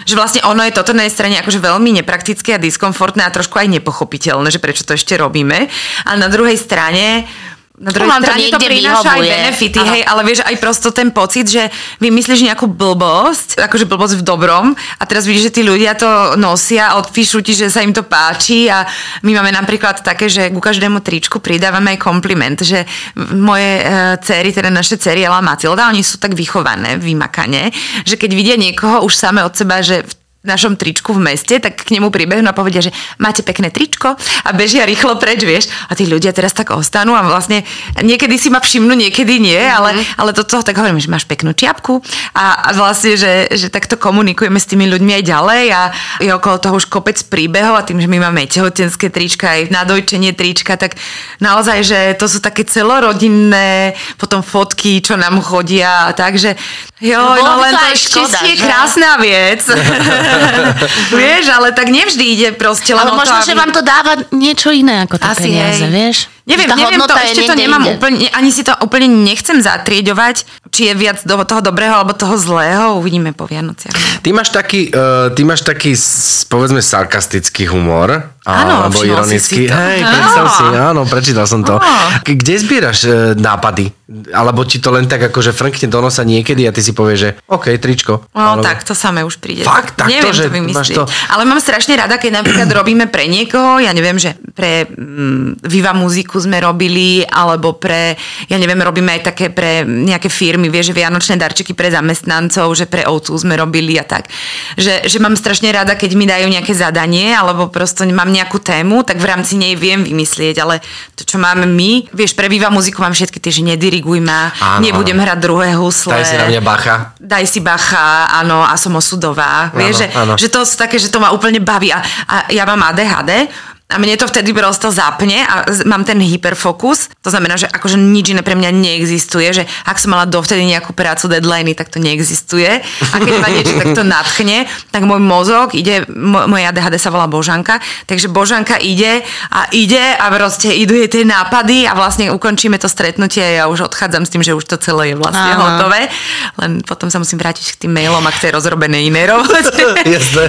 [0.05, 3.57] Že vlastne ono je toto na jednej strane akože veľmi nepraktické a diskomfortné a trošku
[3.57, 5.65] aj nepochopiteľné, že prečo to ešte robíme.
[6.05, 7.25] Ale na druhej strane
[7.75, 9.31] na druhej vám to strane to niekde prináša aj vyhovuje.
[9.35, 9.91] benefity, Áno.
[9.91, 11.67] hej, ale vieš, aj prosto ten pocit, že
[11.99, 16.95] vymyslíš nejakú blbosť, akože blbosť v dobrom a teraz vidíš, že tí ľudia to nosia
[16.95, 18.87] a odpíšu ti, že sa im to páči a
[19.27, 22.87] my máme napríklad také, že ku každému tričku pridávame aj kompliment, že
[23.35, 27.75] moje uh, céry, teda naše céry Ela a Matilda, oni sú tak vychované, vymakane,
[28.07, 30.13] že keď vidia niekoho už same od seba, že v
[30.45, 34.49] našom tričku v meste, tak k nemu pribehnú a povedia, že máte pekné tričko a
[34.53, 35.65] bežia rýchlo preč, vieš.
[35.89, 37.65] A tí ľudia teraz tak ostanú a vlastne
[37.97, 39.73] niekedy si ma všimnú, niekedy nie, Mhm.
[39.73, 41.99] ale, ale do toho tak hovorím, že máš peknú čiapku
[42.31, 45.81] a, a vlastne, že, že takto komunikujeme s tými ľuďmi aj ďalej a
[46.21, 50.37] je okolo toho už kopec príbehov a tým, že my máme tehotenské trička, aj nadojčenie
[50.37, 50.95] trička, tak
[51.39, 56.53] naozaj, že to sú také celorodinné potom fotky, čo nám chodia a tak, že
[57.01, 57.95] jo, No, no, len to to
[58.27, 59.61] škoda, je krásna vec.
[61.21, 63.81] vieš, ale tak nevždy ide proste len Ale o to, možno, že aby- vám to
[63.81, 65.91] dáva niečo iné ako tie Asi, peniaze, hej.
[65.91, 66.17] vieš?
[66.45, 67.97] Neviem, Tá neviem to, ešte to nemám inde.
[67.97, 72.37] úplne, ani si to úplne nechcem zatriedovať, či je viac do toho dobrého alebo toho
[72.37, 74.21] zlého, uvidíme po Vianociach.
[74.21, 75.97] Ty máš taký, uh, ty máš taký,
[76.45, 78.29] povedzme, sarkastický humor.
[78.45, 79.65] Áno, alebo si ironický.
[79.65, 79.73] si to.
[79.73, 81.81] Hej, predstav si, áno, prečítal som to.
[82.21, 83.89] Kde zbieraš uh, nápady?
[84.29, 87.29] Alebo ti to len tak akože frnkne do nosa niekedy a ty si povieš, že
[87.49, 88.29] OK, tričko.
[88.37, 88.61] No alebo...
[88.61, 89.65] tak, to samé už príde.
[89.65, 89.97] Fakt?
[89.97, 90.77] Tak to, neviem že to vymyslieť.
[90.77, 94.85] máš to- Ale mám strašne rada, keď napríklad robíme pre niekoho, ja neviem, že pre
[94.93, 98.15] mm, Viva muziku sme robili, alebo pre,
[98.47, 102.85] ja neviem, robíme aj také pre nejaké firmy, vieš, že vianočné darčeky pre zamestnancov, že
[102.85, 104.27] pre O2 sme robili a tak.
[104.75, 109.03] Že, že mám strašne rada, keď mi dajú nejaké zadanie, alebo prosto mám nejakú tému,
[109.03, 110.79] tak v rámci nej viem vymyslieť, ale
[111.15, 114.85] to, čo máme my, vieš, pre Viva muziku mám všetky tie, že nediriguj ma, Áno,
[114.85, 116.95] nebudem hrať druhé husle Daj si na mňa bacha.
[117.19, 119.69] daj si bacha, áno, a som osudová.
[119.71, 120.33] Áno, Vieš, že, áno.
[120.39, 121.91] že to sú také, že to ma úplne baví.
[121.91, 123.49] A, a ja mám ADHD
[123.85, 127.05] A mne to vtedy prosto zapne a mám ten hyperfokus.
[127.21, 130.89] To znamená, že akože nič iné pre mňa neexistuje, že ak som mala dovtedy nejakú
[130.91, 132.81] prácu deadliny, tak to neexistuje.
[132.81, 137.29] A keď ma niečo takto natchne, tak môj mozog ide, mo- moja ADHD sa volá
[137.29, 142.75] Božanka, takže Božanka ide a ide a proste idú jej tie nápady a vlastne ukončíme
[142.75, 145.61] to stretnutie a ja už odchádzam s tým, že už to celé je vlastne Áno.
[145.61, 146.09] hotové.
[146.57, 149.61] Len potom sa musím vrátiť k tým mailom a k tej rozrobenej inej robote.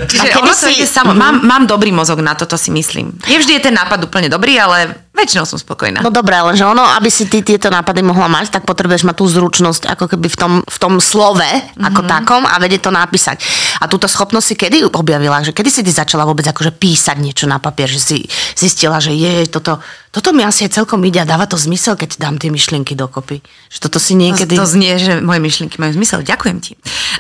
[0.08, 1.12] Čiže ono to si- ide samo.
[1.12, 3.12] Mám, mám dobrý mozog na toto si myslím.
[3.26, 6.04] Nie vždy je ten nápad úplne dobrý, ale väčšinou som spokojná.
[6.04, 9.24] No dobré, lenže ono, aby si ty tieto nápady mohla mať, tak potrebuješ mať tú
[9.24, 11.48] zručnosť ako keby v tom, v tom slove
[11.80, 13.40] ako takom a vedieť to napísať.
[13.80, 15.40] A túto schopnosť si kedy objavila?
[15.40, 17.88] Že kedy si ty začala vôbec akože písať niečo na papier?
[17.88, 18.16] Že si
[18.52, 19.80] zistila, že je toto,
[20.12, 23.40] toto mi asi aj celkom ide a dáva to zmysel, keď dám tie myšlienky dokopy.
[23.72, 24.52] Že toto si niekedy...
[24.54, 26.20] To, to znie, že moje myšlienky majú zmysel.
[26.20, 26.72] Ďakujem ti.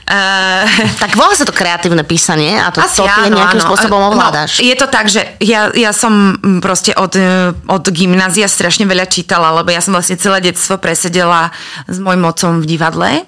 [0.06, 0.64] Uh,
[0.96, 3.68] Tak volá sa to kreatívne písanie a to, Asi to ty áno, nejakým áno.
[3.68, 4.60] spôsobom ovládaš.
[4.60, 7.52] No, je to tak, že ja, ja som mm, proste od, e,
[7.88, 11.54] od gymnázia strašne veľa čítala, lebo ja som vlastne celé detstvo presedela
[11.86, 13.22] s môjim mocom v divadle e,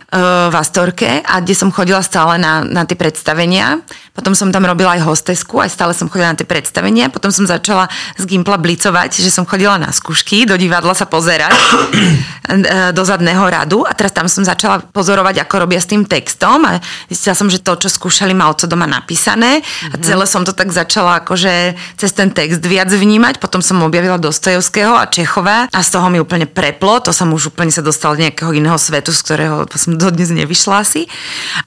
[0.50, 3.82] v Astorke a kde som chodila stále na, na tie predstavenia.
[4.18, 7.06] Potom som tam robila aj hostesku, aj stále som chodila na tie predstavenia.
[7.06, 7.86] Potom som začala
[8.18, 11.54] z Gimpla blicovať, že som chodila na skúšky, do divadla sa pozerať
[12.98, 16.82] do zadného radu a teraz tam som začala pozorovať, ako robia s tým textom a
[17.06, 20.74] zistila som, že to, čo skúšali, mal co doma napísané a celé som to tak
[20.74, 23.38] začala akože cez ten text viac vnímať.
[23.38, 26.98] Potom som objavila Dostojevského a Čechova a z toho mi úplne preplo.
[27.06, 30.82] To som už úplne sa dostala do nejakého iného svetu, z ktorého som dodnes nevyšla
[30.82, 31.06] asi.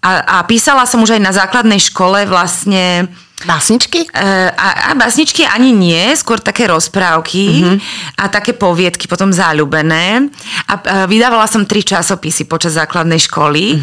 [0.02, 3.06] A, a písala som už aj na základnej škole vlastne vlastne
[3.48, 4.06] Básničky?
[4.12, 7.80] E, a, a básničky ani nie, skôr také rozprávky
[8.20, 10.28] a také poviedky, potom záľubené.
[10.68, 10.78] A, a
[11.08, 13.64] vydávala som tri časopisy počas základnej školy.
[13.72, 13.78] E,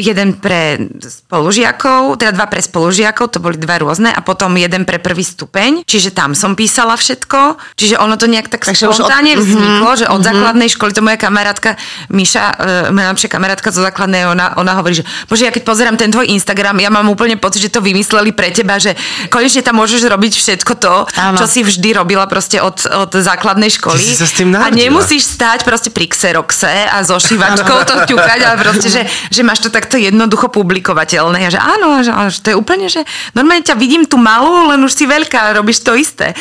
[0.00, 4.96] jeden pre spolužiakov, teda dva pre spolužiakov, to boli dva rôzne, a potom jeden pre
[4.96, 7.60] prvý stupeň, čiže tam som písala všetko.
[7.76, 11.04] Čiže ono to nejak tak Takže už od- spontánne vzniklo, že od základnej školy, to
[11.04, 11.76] moja kamarátka
[12.08, 15.96] Miša, e, moja najlepšia kamarátka zo základnej, ona, ona hovorí, že bože, ja keď pozerám
[15.98, 18.92] ten tvoj Instagram, ja mám úplne pocit, že to vymysleli pre teba, že
[19.28, 21.36] konečne tam môžeš robiť všetko to, Áno.
[21.36, 24.00] čo si vždy robila proste od, od základnej školy.
[24.00, 27.94] Ty si sa s tým a nemusíš stáť proste pri Xeroxe a so šívačkou to
[28.08, 31.44] ťukať, ale proste, že, že máš to takto jednoducho publikovateľné.
[31.44, 34.16] A že áno, a že, a že to je úplne, že normálne ťa vidím tu
[34.16, 36.32] malú, len už si veľká, robíš to isté.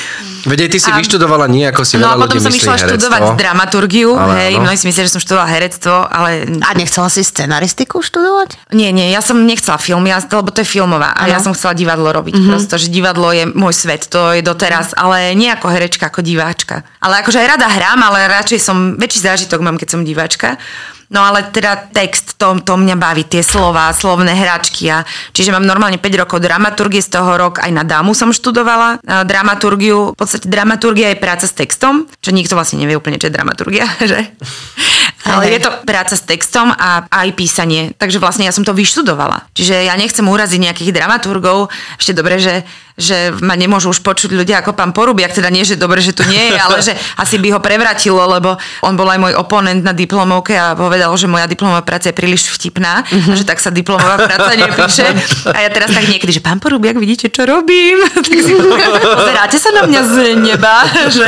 [0.45, 2.52] Veď aj ty si A- vyštudovala nie, ako si No a veľa potom ľudí som
[2.52, 2.89] myslí išla herectvo.
[2.89, 6.30] študovať dramaturgiu, Ale hej, mnohí si myslia, že som študovala herectvo, ale
[6.62, 8.69] A nechcela si scenaristiku študovať?
[8.71, 11.73] nie, nie, ja som nechcela film, ja, lebo to je filmová a ja som chcela
[11.73, 12.38] divadlo robiť, Mhm.
[12.38, 12.50] mm-hmm.
[12.50, 16.88] prosto, že divadlo je môj svet, to je doteraz, ale nie ako herečka, ako diváčka.
[17.02, 20.62] Ale akože aj rada hrám, ale radšej som, väčší zážitok mám, keď som diváčka.
[21.10, 24.94] No ale teda text, to, to mňa baví, tie slova, slovné hračky.
[24.94, 25.02] A,
[25.34, 29.26] čiže mám normálne 5 rokov dramaturgie, z toho rok aj na dámu som študovala a
[29.26, 30.13] dramaturgiu.
[30.13, 33.89] V podstate dramaturgia je práca s textom, čo nikto vlastne nevie úplne, čo je dramaturgia,
[34.12, 34.30] že?
[35.27, 37.91] Ale je to práca s textom a aj písanie.
[37.99, 39.51] Takže vlastne ja som to vyštudovala.
[39.51, 41.67] Čiže ja nechcem uraziť nejakých dramaturgov.
[41.99, 42.63] Ešte dobre, že,
[43.00, 45.32] že ma nemôžu už počuť ľudia ako pán Porubiak.
[45.32, 48.54] Teda nie, že dobre, že tu nie je, ale že asi by ho prevratilo, lebo
[48.84, 52.52] on bol aj môj oponent na diplomovke a povedal, že moja diplomová práca je príliš
[52.52, 53.32] vtipná, Mhm.
[53.32, 55.08] a že tak sa diplomová práca nepíše.
[55.56, 58.04] A ja teraz tak niekedy, že pán Porubiak, vidíte, čo robím?
[58.14, 58.54] tak si
[59.00, 60.76] pozeráte sa na mňa z neba,
[61.08, 61.28] že,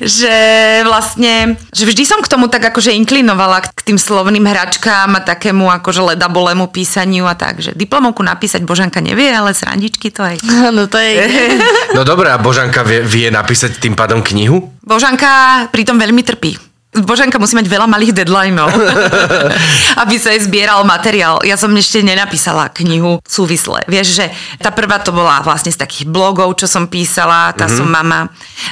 [0.00, 0.36] že
[0.84, 5.70] vlastne, že vždy som k tomu tak akože inklinovala k tým slovným hračkám a takému
[5.72, 10.36] akože ledabolému písaniu a tak, že diplomovku napísať Božanka nevie, ale srandičky to aj.
[10.74, 11.14] No to je...
[11.94, 14.74] No dobré, a Božanka vie, vie napísať tým pádom knihu?
[14.82, 16.58] Božanka pritom veľmi trpí.
[17.02, 18.70] Božanka musí mať veľa malých deadlineov,
[20.02, 21.42] aby sa jej zbieral materiál.
[21.42, 23.82] Ja som ešte nenapísala knihu súvislé.
[23.90, 24.24] Vieš, že
[24.62, 27.78] tá prvá to bola vlastne z takých blogov, čo som písala, tá mm-hmm.
[27.78, 28.20] som mama.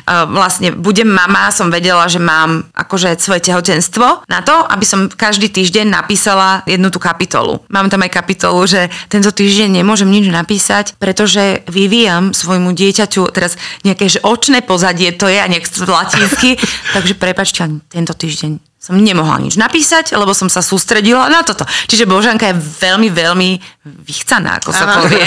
[0.06, 5.10] Uh, Vlastne budem mama, som vedela, že mám akože svoje tehotenstvo na to, aby som
[5.10, 7.58] každý týždeň napísala jednu tú kapitolu.
[7.74, 13.58] Mám tam aj kapitolu, že tento týždeň nemôžem nič napísať, pretože vyvíjam svojmu dieťaťu teraz
[13.82, 16.60] nejaké že očné pozadie, to je a nejak latinsky,
[16.94, 17.80] takže prepačte, ale
[18.12, 21.62] tento týždeň som nemohla nič napísať, lebo som sa sústredila na toto.
[21.86, 23.50] Čiže Božanka je veľmi, veľmi
[23.86, 25.22] vychcaná, ako sa povie.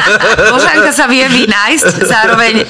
[0.52, 2.64] Božanka sa vie vynájsť, zároveň e,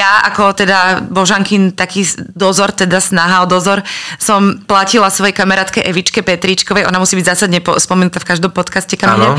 [0.00, 2.00] ja ako teda Božankin taký
[2.32, 3.84] dozor, teda snaha o dozor,
[4.16, 8.96] som platila svojej kamarátke Evičke Petričkovej, ona musí byť zásadne po- spomenutá v každom podcaste
[8.96, 9.36] kamene,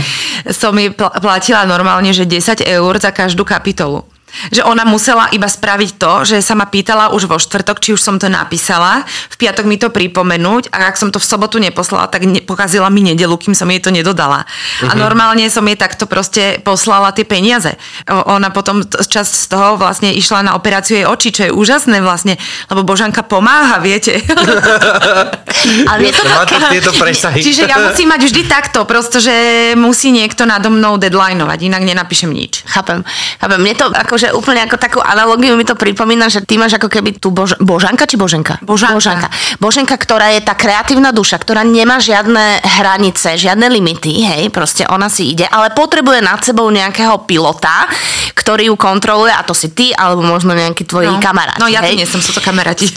[0.53, 4.05] som jej pl- platila normálne, že 10 eur za každú kapitolu.
[4.51, 8.01] Že ona musela iba spraviť to, že sa ma pýtala už vo štvrtok, či už
[8.01, 12.07] som to napísala, v piatok mi to pripomenúť a ak som to v sobotu neposlala,
[12.07, 14.43] tak ne, pokazila mi nedelu, kým som jej to nedodala.
[14.45, 14.89] Uh-huh.
[14.89, 17.77] A normálne som jej takto proste poslala tie peniaze.
[18.09, 21.51] O, ona potom t- časť z toho vlastne išla na operáciu jej očí, čo je
[21.51, 22.39] úžasné vlastne,
[22.71, 24.17] lebo Božanka pomáha, viete.
[25.89, 26.69] Ale je to taká...
[26.71, 27.39] tieto presahy.
[27.41, 29.33] Čiže ja musím mať vždy takto, prosto, že
[29.75, 32.63] musí niekto nado mnou deadlineovať, inak nenapíšem nič.
[32.65, 33.03] Chápem,
[33.41, 33.59] chápem.
[33.61, 37.15] Mne to akože úplne ako takú analogiu mi to pripomína, že ty máš ako keby
[37.15, 38.57] tú Bož- Božanka či Boženka?
[38.59, 38.95] Božanka.
[38.95, 39.27] Božanka.
[39.57, 45.05] Boženka, ktorá je tá kreatívna duša, ktorá nemá žiadne hranice, žiadne limity, hej, proste ona
[45.05, 47.85] si ide, ale potrebuje nad sebou nejakého pilota,
[48.33, 51.59] ktorý ju kontroluje a to si ty, alebo možno nejaký tvoji No, kamaráti.
[51.59, 51.95] no ja hej?
[51.95, 52.87] nie som, sú to kamaráti.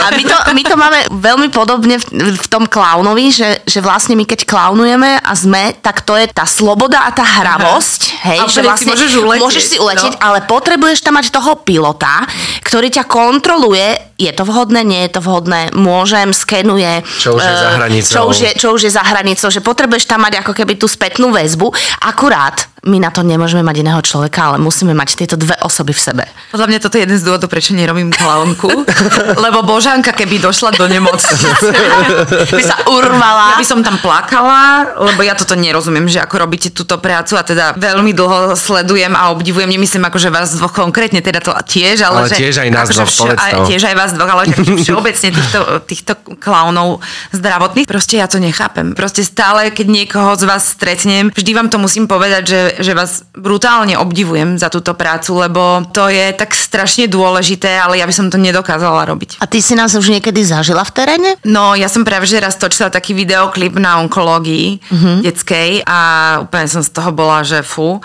[0.00, 4.14] A my to, my to máme veľmi podobne v, v tom klaunovi, že, že vlastne
[4.14, 8.44] my keď klaunujeme a sme, tak to je tá sloboda a tá hravosť, hej, A
[8.44, 10.18] že úplne si vlastne môžeš uletieť, môžeš si uletieť, no.
[10.18, 12.26] ale potrebuješ tam mať toho pilota,
[12.66, 17.00] ktorý ťa kontroluje, je to vhodné, nie je to vhodné, môžem, skenuje.
[17.16, 18.12] Čo už je eh, za hranicou.
[18.12, 20.84] Čo už je, čo už je za hranicou, že potrebuješ tam mať ako keby tú
[20.84, 21.72] spätnú väzbu.
[22.04, 26.00] Akurát my na to nemôžeme mať iného človeka, ale musíme mať tieto dve osoby v
[26.00, 26.24] sebe.
[26.48, 28.72] Podľa mňa toto je jeden z dôvodov, prečo nerobím klaunku.
[29.44, 31.68] Lebo Božanka, keby došla do nemocnice,
[32.56, 33.56] By sa urvala.
[33.56, 37.42] ja by som tam plakala, lebo ja toto nerozumiem, že ako robíte túto prácu a
[37.44, 42.04] teda veľmi dlho sledujem a obdivujem, nemyslím ako, že vás dvoch konkrétne, teda to tiež,
[42.04, 44.50] ale, Ale že, tiež aj nás akože dvoch, povedz aj, tiež aj vás dvoch, ale
[44.54, 48.96] všeobecne týchto, týchto klaunov zdravotných, proste ja to nechápem.
[48.96, 53.26] Proste stále, keď niekoho z vás stretnem, vždy vám to musím povedať, že, že vás
[53.36, 58.26] brutálne obdivujem za túto prácu, lebo to je tak strašne dôležité, ale ja by som
[58.32, 59.42] to nedokázala robiť.
[59.42, 61.30] A ty si nás už niekedy zažila v teréne?
[61.44, 65.18] No, ja som práve že raz točila taký videoklip na onkológii uh-huh.
[65.26, 65.98] detskej a
[66.46, 67.98] úplne som z toho bola, že fu.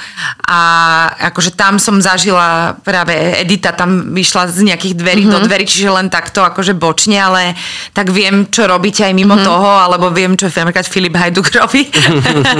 [0.49, 0.59] A
[1.31, 5.39] akože tam som zažila práve Edita tam vyšla z nejakých dverí uh-huh.
[5.39, 7.55] do dverí, čiže len takto akože bočne, ale
[7.95, 9.47] tak viem, čo robíte aj mimo uh-huh.
[9.47, 11.87] toho, alebo viem, čo napríklad Filip Hajduk robí.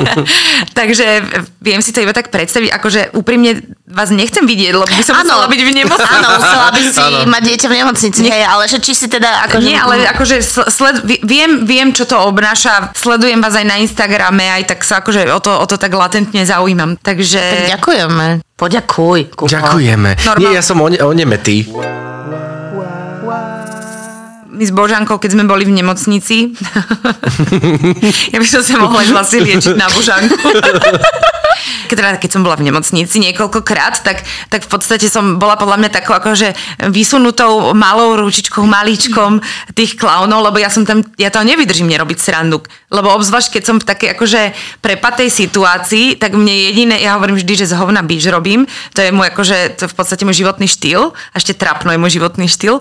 [0.80, 1.06] Takže
[1.60, 5.46] viem si to iba tak predstaviť, akože úprimne vás nechcem vidieť, lebo by som musela
[5.46, 6.16] byť v nemocnici.
[6.16, 9.66] Áno, musela by si mať dieťa v nemocnici, hej, ale že či si teda akože...
[9.66, 12.96] Nie, ale akože sl- sled, vi- viem, viem, čo to obnáša.
[12.98, 16.42] Sledujem vás aj na Instagrame, aj tak sa akože o to, o to tak latentne
[16.48, 16.98] zaujímam.
[16.98, 17.40] Takže...
[17.40, 18.26] Tak ďakujeme.
[18.56, 19.20] Poďakuj.
[19.36, 19.52] Kuko.
[19.52, 20.10] Ďakujeme.
[20.24, 21.68] Normál- Nie, ja som o, o nemetý.
[24.56, 26.56] My s Božankou, keď sme boli v nemocnici,
[28.34, 30.36] ja by som sa mohla ísť vlastne liečiť na Božanku.
[31.88, 35.82] Keď, teda, keď som bola v nemocnici niekoľkokrát, tak, tak v podstate som bola podľa
[35.82, 36.54] mňa takou akože
[36.92, 39.40] vysunutou malou ručičkou, malíčkom
[39.74, 42.64] tých klaunov, lebo ja som tam, ja to nevydržím nerobiť srandu.
[42.90, 44.42] Lebo obzvlášť, keď som v takej akože
[44.80, 49.12] prepatej situácii, tak mne jediné, ja hovorím vždy, že z hovna bíž robím, to je
[49.12, 52.48] môj akože, to je v podstate môj životný štýl, a ešte trapno je môj životný
[52.48, 52.80] štýl,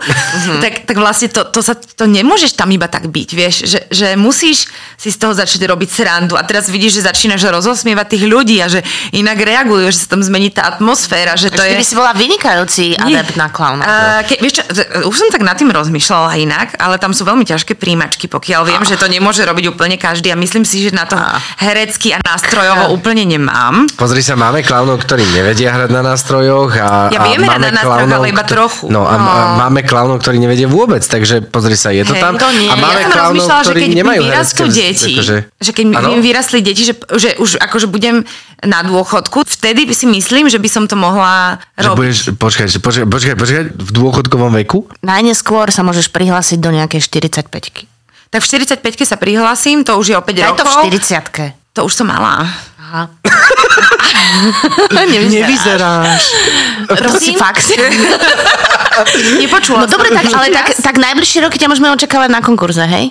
[0.63, 4.09] tak, tak vlastne to, to, sa, to nemôžeš tam iba tak byť, vieš, že, že
[4.15, 6.35] musíš si z toho začať robiť srandu.
[6.39, 8.81] A teraz vidíš, že začínaš rozosmievať tých ľudí a že
[9.12, 11.77] inak reagujú, že sa tam zmení tá atmosféra, že to Ty je...
[11.77, 13.83] by si bola vynikajúci adept na klauna.
[13.85, 14.62] Uh, ke, vieš čo,
[15.05, 18.83] už som tak nad tým rozmýšľala inak, ale tam sú veľmi ťažké príjmačky, pokiaľ viem,
[18.83, 21.14] že to nemôže robiť úplne každý a myslím si, že na to
[21.61, 23.87] herecky a nástrojovo úplne nemám.
[23.94, 27.61] Pozri sa, máme klaunov, ktorí nevedia hrať na nástrojoch a, Ja a viem hrať máme
[27.61, 28.85] na nástrojoch, ale iba trochu.
[28.88, 29.31] No a, No.
[29.31, 32.35] a máme klaunov, ktorí nevedia vôbec, takže pozri sa, je to Hej, tam.
[32.37, 32.68] to nie.
[32.68, 36.18] A máme ja som klaunov, rozmýšľala, že ktorí nemajú herecké deti, akože- že keď mi
[36.20, 38.27] vyrastli deti, že, že už akože budem
[38.62, 41.99] na dôchodku, vtedy by si myslím, že by som to mohla Že robiť.
[41.99, 44.87] budeš, počkaj, že počkaj, počkaj, počkaj, v dôchodkovom veku?
[45.01, 47.51] Najneskôr sa môžeš prihlásiť do nejakej 45
[48.31, 50.59] Tak v 45 sa prihlasím, to už je o 5 Aj rokov.
[50.59, 52.47] to v 40 To už som mala.
[52.79, 53.11] Aha.
[55.27, 56.23] Nevyzeráš.
[56.87, 57.67] To si fakt.
[59.43, 63.11] Nepočula No dobre, tak, ale tak, tak najbližšie roky ťa môžeme očakávať na konkurze, hej?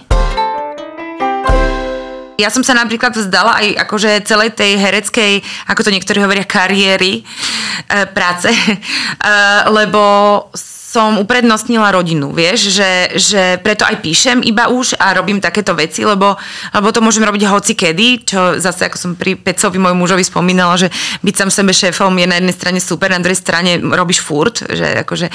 [2.38, 5.34] Ja som sa napríklad vzdala aj akože celej tej hereckej,
[5.70, 7.24] ako to niektorí hovoria, kariéry, e,
[8.10, 8.78] práce, e,
[9.70, 10.02] lebo
[10.94, 16.06] som uprednostnila rodinu, vieš, že, že preto aj píšem iba už a robím takéto veci,
[16.06, 16.38] lebo,
[16.70, 20.78] lebo to môžem robiť hoci kedy, čo zase ako som pri Pecovi môj mužovi spomínala,
[20.78, 20.94] že
[21.26, 25.02] byť sám sebe šéfom je na jednej strane super, na druhej strane robíš furt, že
[25.02, 25.34] akože,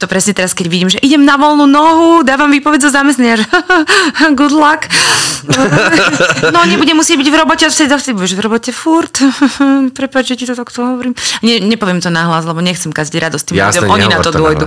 [0.00, 3.46] to presne teraz, keď vidím, že idem na voľnú nohu, dávam výpoveď zo zamestnania, že
[4.40, 4.88] good luck.
[6.54, 9.20] No, nebudem musieť byť v robote, vtedy budeš v robote furt.
[9.98, 11.14] Prepač, že ti to takto hovorím.
[11.44, 14.66] Ne, nepoviem to nahlas, lebo nechcem kaziť radosť tým Jasné, ľuďom, oni na to dôjdu.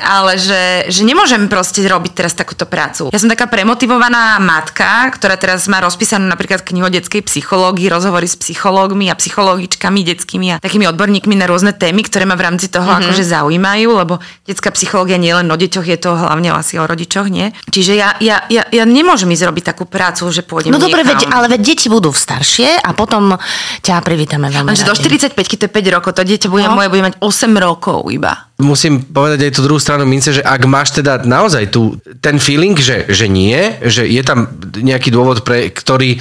[0.00, 3.10] ale že, že nemôžem proste robiť teraz takúto prácu.
[3.12, 8.26] Ja som taká premotivovaná matka, ktorá teraz má rozpísanú napríklad knihu o detskej psychológii, rozhovory
[8.26, 12.68] s psychológmi a psychologičkami detskými a takými odborníkmi na rôzne témy, ktoré ma v rámci
[12.68, 13.10] toho mm-hmm.
[13.10, 16.84] akože zaujímajú, lebo detská psychológia nie je len o deťoch, je to hlavne asi o
[16.84, 17.50] rodičoch, nie?
[17.70, 21.30] Čiže ja, ja, ja, ja nemôžem ísť robiť takú prácu, že pôjdem No dobre, veď,
[21.30, 23.36] ale veď deti budú staršie a potom
[23.82, 25.34] ťa privítame veľmi Lenže do radi.
[25.34, 26.76] 45 to je 5 rokov, to dieťa bude, No.
[26.80, 28.48] moje bude mať 8 rokov iba.
[28.54, 32.72] Musím povedať aj tú druhú stranu mince, že ak máš teda naozaj tu ten feeling,
[32.80, 36.16] že, že nie, že je tam nejaký dôvod, pre ktorý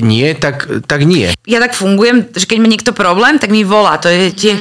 [0.00, 1.28] nie, tak, tak nie.
[1.44, 4.00] Ja tak fungujem, že keď má niekto problém, tak mi volá.
[4.00, 4.54] To je tie,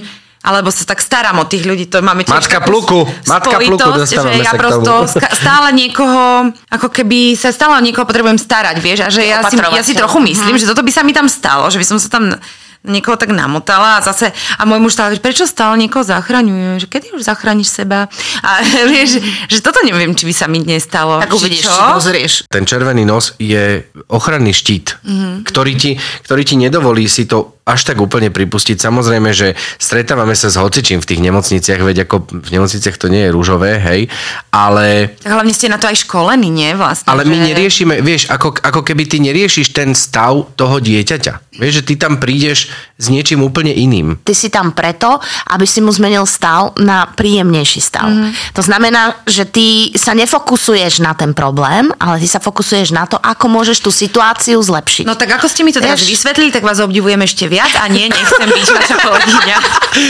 [0.43, 4.19] alebo sa tak starám o tých ľudí, to máme tiež Matka pluku, matka pluku, že
[4.43, 5.07] ja prosto
[5.39, 9.55] stále niekoho, ako keby sa stále o niekoho potrebujem starať, vieš, a že ja si,
[9.55, 12.11] ja si trochu myslím, že toto by sa mi tam stalo, že by som sa
[12.11, 12.35] tam
[12.83, 17.15] niekoho tak namotala a zase, a môj muž stále, prečo stále niekoho zachraňuje, že kedy
[17.15, 18.11] už zachrániš seba?
[18.43, 18.49] A
[18.91, 21.23] vieš, že toto neviem, či by sa mi nestalo.
[21.23, 21.71] Tak uvidíš, čo?
[21.71, 22.33] či pozrieš.
[22.51, 25.47] Ten červený nos je ochranný štít, mm-hmm.
[25.47, 25.91] ktorý, ti,
[26.27, 28.75] ktorý ti nedovolí si to až tak úplne pripustiť.
[28.75, 33.23] Samozrejme, že stretávame sa s hocičím v tých nemocniciach, veď ako v nemocniciach to nie
[33.23, 34.11] je rúžové, hej,
[34.51, 36.75] ale Tak hlavne ste na to aj školení, nie?
[36.75, 41.55] Vlastne, Ale my že- neriešime, vieš, ako, ako keby ty neriešiš ten stav toho dieťaťa.
[41.55, 44.21] Vieš, že ty tam prídeš s niečím úplne iným.
[44.23, 45.19] Ty si tam preto,
[45.51, 48.07] aby si mu zmenil stav na príjemnejší stav.
[48.07, 48.55] Mm-hmm.
[48.55, 53.17] To znamená, že ty sa nefokusuješ na ten problém, ale ty sa fokusuješ na to,
[53.19, 55.05] ako môžeš tú situáciu zlepšiť.
[55.09, 57.89] No tak ako ste mi to teraz Vieš- vysvetlili, tak vás obdivujem ešte viac a
[57.89, 59.57] nie, nechcem byť vaša kolegyňa.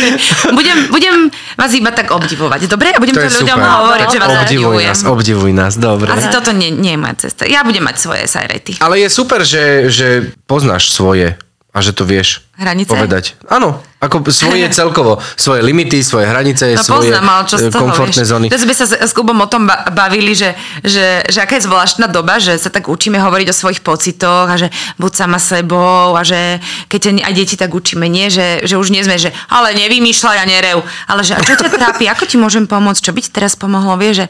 [0.58, 1.16] budem, budem
[1.58, 2.94] vás iba tak obdivovať, dobre?
[2.94, 6.10] A budem to, ľuďom hovoriť, že vás obdivuj nás, obdivuj nás, dobre.
[6.12, 7.48] Asi toto nie, nie je moja cesta.
[7.48, 8.78] Ja budem mať svoje sajrety.
[8.84, 11.40] Ale je super, že, že poznáš svoje
[11.74, 12.86] a že to vieš Hranice?
[12.86, 13.34] povedať.
[13.50, 15.18] Áno, ako svoje celkovo.
[15.34, 18.30] Svoje limity, svoje hranice, No svoje poznám, ale čo z e, toho, komfortné vieš.
[18.30, 18.46] zóny.
[18.54, 20.54] To sme sa s, Kubom o tom ba- bavili, že,
[20.86, 24.54] že, že aká je zvláštna doba, že sa tak učíme hovoriť o svojich pocitoch a
[24.54, 24.70] že
[25.02, 26.62] buď sama sebou a že
[26.94, 30.46] keď aj deti tak učíme, nie, že, že už nie sme, že ale nevymýšľaj a
[30.46, 30.78] nerev,
[31.10, 33.98] ale že a čo ťa trápi, ako ti môžem pomôcť, čo by ti teraz pomohlo,
[33.98, 34.28] vieš, že,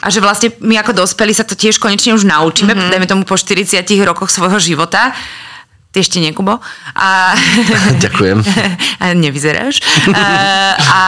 [0.00, 2.88] a že vlastne my ako dospelí sa to tiež konečne už naučíme, mm-hmm.
[2.88, 5.12] dajme tomu po 40 rokoch svojho života,
[5.96, 6.60] ty ešte nie, Kubo.
[6.92, 7.32] A...
[8.04, 8.44] Ďakujem.
[9.24, 9.80] nevyzeráš.
[10.12, 10.24] a,
[10.76, 11.00] a,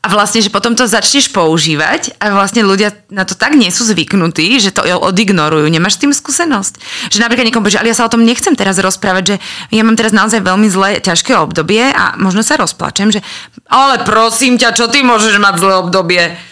[0.00, 3.84] a vlastne, že potom to začneš používať a vlastne ľudia na to tak nie sú
[3.84, 5.68] zvyknutí, že to odignorujú.
[5.68, 6.80] Nemáš s tým skúsenosť?
[7.12, 9.36] Že napríklad niekomu povie, že ale ja sa o tom nechcem teraz rozprávať, že
[9.76, 13.20] ja mám teraz naozaj veľmi zlé, ťažké obdobie a možno sa rozplačem, že
[13.68, 16.51] ale prosím ťa, čo ty môžeš mať zlé obdobie?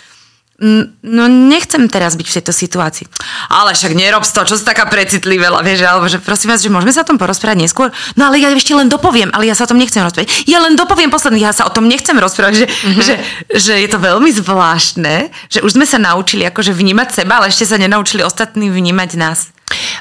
[1.00, 3.08] No nechcem teraz byť v tejto situácii.
[3.48, 6.92] Ale však nerob to, čo si taká precitlivela, vieš, alebo že prosím vás, že môžeme
[6.92, 7.88] sa o tom porozprávať neskôr.
[8.20, 10.44] No ale ja ešte len dopoviem, ale ja sa o tom nechcem rozprávať.
[10.44, 13.00] Ja len dopoviem posledný, ja sa o tom nechcem rozprávať, že, mm-hmm.
[13.00, 13.14] že,
[13.56, 17.64] že je to veľmi zvláštne, že už sme sa naučili akože vnímať seba, ale ešte
[17.64, 19.48] sa nenaučili ostatní vnímať nás.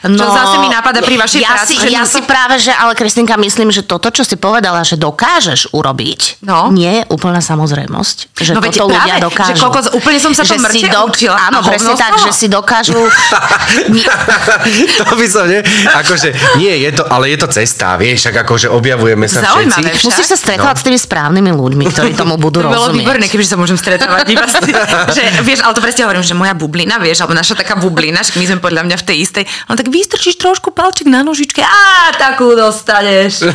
[0.02, 2.72] Čo zase mi napadá pri vašej ja práci, Si, že ja to- si práve, že
[2.72, 6.70] ale Kristinka, myslím, že toto, čo si povedala, že dokážeš urobiť, No.
[6.70, 8.18] nie je úplná samozrejmosť.
[8.34, 9.52] Že No toto ľudia práve, dokážu.
[9.52, 11.38] že kokos, úplne som sa to Že si mŕte učila.
[11.46, 12.98] Áno, presne tak, že si dokážu...
[14.98, 15.62] to by som, nie?
[15.86, 19.96] Akože, nie, je to, ale je to cesta, vieš, ak akože objavujeme sa Zaujímavé všetci.
[19.96, 20.08] však.
[20.10, 22.98] Musíš sa stretávať s tými správnymi ľuďmi, ktorí tomu budú To by bolo rozumieť.
[23.00, 24.76] výborné, kebyže sa môžem stretávať iba s tým,
[25.16, 28.36] že, vieš, ale to presne hovorím, že moja bublina, vieš, alebo naša taká bublina, že
[28.36, 32.14] my sme podľa mňa v tej istej, ale tak vystrčíš trošku palček na nožičke, a
[32.16, 33.50] takú dostaneš.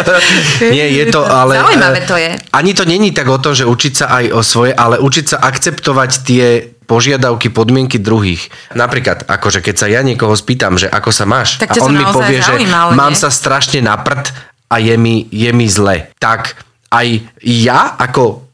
[0.74, 1.58] Nie, je to, ale...
[1.58, 2.30] Zaujímavé eh, to je.
[2.54, 5.36] Ani to není tak o tom, že učiť sa aj o svoje, ale učiť sa
[5.42, 6.46] akceptovať tie
[6.86, 8.52] požiadavky, podmienky druhých.
[8.76, 12.04] Napríklad, akože keď sa ja niekoho spýtam, že ako sa máš Tak a on mi
[12.04, 13.20] povie, že mám nie?
[13.20, 14.28] sa strašne na prd
[14.68, 16.60] a je mi, je mi zle, tak
[16.92, 18.51] aj ja ako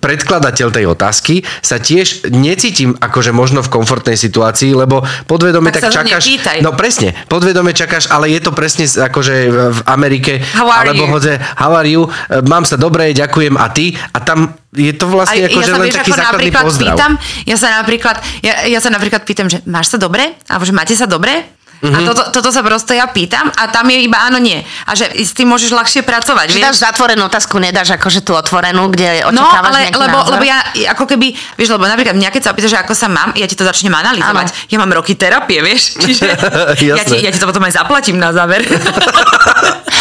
[0.00, 6.02] predkladateľ tej otázky sa tiež necítim akože možno v komfortnej situácii, lebo podvedome Tak tak,
[6.02, 6.22] čakáš...
[6.22, 6.58] nepýtaj.
[6.62, 11.12] No presne, podvedome čakáš, ale je to presne akože v Amerike, alebo you?
[11.12, 15.06] hoze, how are you, E, mám sa dobre, ďakujem a ty a tam je to
[15.08, 16.96] vlastne akože ja sa, len vieš, taký ako základný pozdrav.
[16.96, 17.12] pýtam,
[17.48, 20.36] ja sa napríklad, ja, ja sa napríklad pýtam, že máš sa dobre?
[20.50, 21.32] Alebo že máte sa dobre?
[21.76, 21.92] Mhm.
[21.92, 24.56] A toto, toto sa proste ja pýtam a tam je iba áno, nie.
[24.84, 26.64] A že s tým môžeš ľahšie pracovať, Že vieš?
[26.64, 30.32] dáš zatvorenú otázku, nedáš akože tú otvorenú, kde No, očakávaš ale nejaký lebo, názor.
[30.38, 30.58] lebo ja
[30.90, 33.52] ako keby, vieš, lebo napríklad mňa keď sa opýtaš, že ako sa mám, ja ti
[33.52, 34.46] to začnem analyzovať.
[34.48, 34.68] Áno.
[34.72, 36.32] Ja mám roky terapie, vieš, čiže
[36.80, 38.64] ja, ti, ja ti to potom aj zaplatím na záver.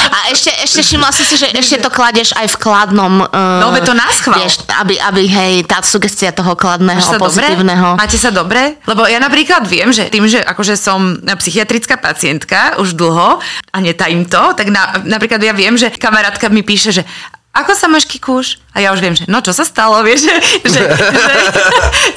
[0.05, 3.25] A ešte, ešte všimla si si, že ešte to kladeš aj v kladnom...
[3.25, 4.37] Uh, No, to naschvál.
[4.39, 7.43] Vieš, aby, aby, hej, tá sugestia toho kladného, sa dobre?
[7.45, 7.97] pozitívneho.
[7.97, 8.79] Máte sa dobre?
[8.85, 11.17] Lebo ja napríklad viem, že tým, že akože som
[11.65, 13.41] psychiatrická pacientka už dlho
[13.73, 17.03] a netajím to, tak na, napríklad ja viem, že kamarátka mi píše, že
[17.55, 18.59] ako sa máš kikúš?
[18.75, 20.35] A ja už viem, že no čo sa stalo, vieš, že,
[20.69, 21.33] že, že,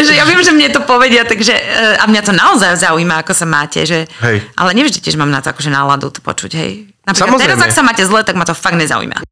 [0.04, 1.62] že ja viem, že mne to povedia, takže e,
[1.96, 4.44] a mňa to naozaj zaujíma, ako sa máte, že, Hej.
[4.52, 6.72] ale nevždy tiež mám na to akože náladu to počuť, hej.
[7.08, 7.54] Napríklad Samozrejme.
[7.56, 9.24] teraz, ak sa máte zle, tak ma to fakt nezaujíma.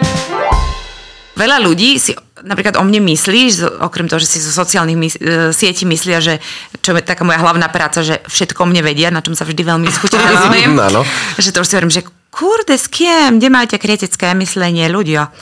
[1.36, 5.18] Veľa ľudí si napríklad o mne myslí, že okrem toho, že si zo sociálnych mys-
[5.18, 6.38] e, sietí myslia, že
[6.80, 9.62] čo je taká moja hlavná práca, že všetko o mne vedia, na čom sa vždy
[9.66, 11.02] veľmi skutočne Áno.
[11.36, 15.32] že to už si hovorím, že kurde, s kým, kde máte kritické myslenie ľudia.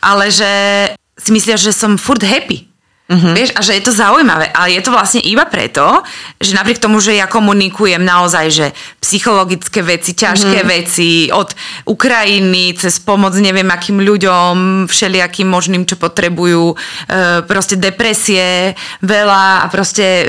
[0.00, 0.50] Ale že
[1.20, 2.69] si myslia, že som furt happy.
[3.10, 3.34] Mm-hmm.
[3.34, 5.82] Vieš, a že je to zaujímavé, ale je to vlastne iba preto,
[6.38, 8.66] že napriek tomu, že ja komunikujem naozaj, že
[9.02, 10.74] psychologické veci, ťažké mm-hmm.
[10.78, 11.50] veci od
[11.90, 16.76] Ukrajiny cez pomoc neviem akým ľuďom, všelijakým možným, čo potrebujú, e,
[17.50, 20.24] proste depresie, veľa a proste e,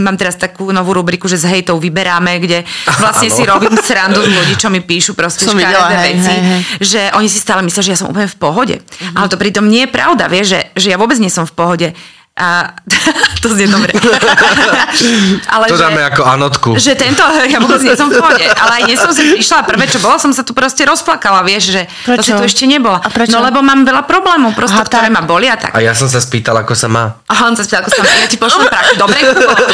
[0.00, 2.64] mám teraz takú novú rubriku, že s hejtou vyberáme, kde
[3.04, 3.36] vlastne Áno.
[3.36, 6.40] si robím srandu z ľudí, čo mi píšu proste Som videla, škaredé hej, veci, hej,
[6.40, 6.60] hej.
[6.80, 8.76] že oni si stále myslia, že ja som úplne v pohode.
[8.80, 9.12] Mm-hmm.
[9.12, 11.92] Ale to pritom nie je pravda, vieš, že, že ja vôbec nie som v pohode.
[12.34, 12.74] A
[13.42, 13.94] to znie dobre.
[15.54, 16.70] ale To že, dáme ako anotku.
[16.74, 17.22] že tento,
[17.52, 20.18] ja vôbec nie som v pohode, ale aj dnes som si prišla, prvé čo bolo,
[20.18, 22.26] som sa tu proste rozplakala, vieš, že to Prečo?
[22.26, 22.98] si tu ešte nebola.
[22.98, 23.38] A prečo?
[23.38, 25.14] No lebo mám veľa problémov, proste, Aha, ktoré tak.
[25.14, 25.78] ma bolia tak.
[25.78, 27.22] A ja som sa spýtal, ako sa má.
[27.30, 29.18] A on sa spýtal, ako som, ja ti pošlem prachu, dobre?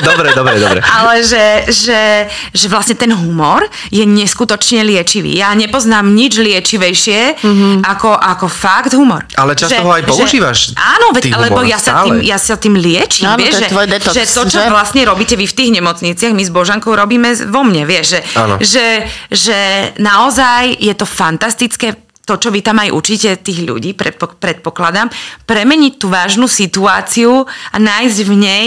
[0.04, 0.80] dobre, dobre, dobre.
[0.84, 5.32] Ale že, že, že vlastne ten humor je neskutočne liečivý.
[5.32, 7.88] Ja nepoznám nič liečivejšie mm-hmm.
[7.88, 9.24] ako, ako fakt humor.
[9.40, 13.30] Ale často ho aj používaš, áno, veď, lebo ja sa, tým, ja sa tým liečím.
[13.30, 14.66] Áno, vieš, to je tvoj detox, že to, čo že?
[14.66, 18.54] vlastne robíte vy v tých nemocniciach, my s Božankou robíme vo mne, vieš, že, Áno.
[18.58, 19.58] že, že
[20.02, 21.94] naozaj je to fantastické
[22.26, 25.10] to, čo vy tam aj učíte tých ľudí, predpok- predpokladám,
[25.50, 28.66] premeniť tú vážnu situáciu a nájsť v nej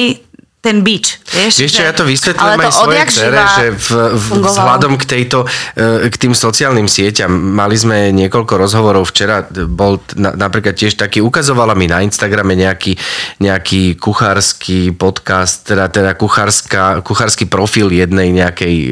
[0.63, 1.19] ten bič.
[1.35, 5.43] Vieš, Vieš čo, ja to to aj svojej dcere, že v, v, vzhľadom k tejto,
[5.75, 11.19] e, k tým sociálnym sieťam, mali sme niekoľko rozhovorov včera, bol na, napríklad tiež taký,
[11.19, 12.95] ukazovala mi na Instagrame nejaký,
[13.43, 18.89] nejaký kuchársky podcast, teda, teda kuchárska, kuchársky profil jednej nejakej e,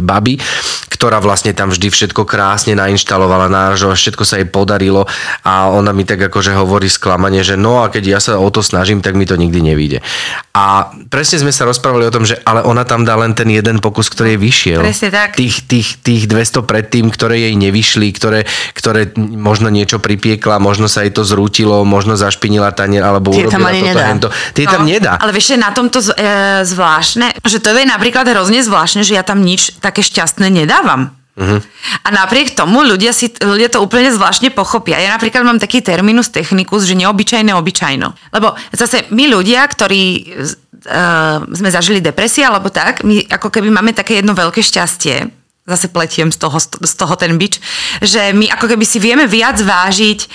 [0.00, 0.40] baby,
[0.88, 5.04] ktorá vlastne tam vždy všetko krásne nainštalovala, nážo, všetko sa jej podarilo
[5.44, 8.64] a ona mi tak akože hovorí sklamanie, že no a keď ja sa o to
[8.64, 10.00] snažím, tak mi to nikdy nevíde.
[10.56, 13.82] A presne sme sa rozprávali o tom, že ale ona tam dá len ten jeden
[13.82, 14.80] pokus, ktorý jej vyšiel.
[14.80, 15.34] Presne tak.
[15.34, 21.02] Tých, tých, tých 200 predtým, ktoré jej nevyšli, ktoré, ktoré možno niečo pripiekla, možno sa
[21.02, 24.04] jej to zrútilo, možno zašpinila tanier, alebo Tie tam ani toto, nedá.
[24.06, 24.28] hento.
[24.54, 25.18] Tie tam nedá.
[25.18, 26.30] No, Ale vieš, na tomto z- e,
[26.64, 31.19] zvláštne, že to je napríklad hrozne zvláštne, že ja tam nič také šťastné nedávam.
[31.38, 31.62] Uh-huh.
[32.04, 34.98] A napriek tomu ľudia, si, ľudia to úplne zvláštne pochopia.
[34.98, 38.08] Ja napríklad mám taký terminus technicus, že neobyčajné obyčajno.
[38.34, 40.02] Lebo zase my ľudia, ktorí
[40.36, 45.30] uh, sme zažili depresie alebo tak, my ako keby máme také jedno veľké šťastie,
[45.70, 47.62] zase pletiem z toho, z toho ten bič,
[48.02, 50.30] že my ako keby si vieme viac vážiť uh,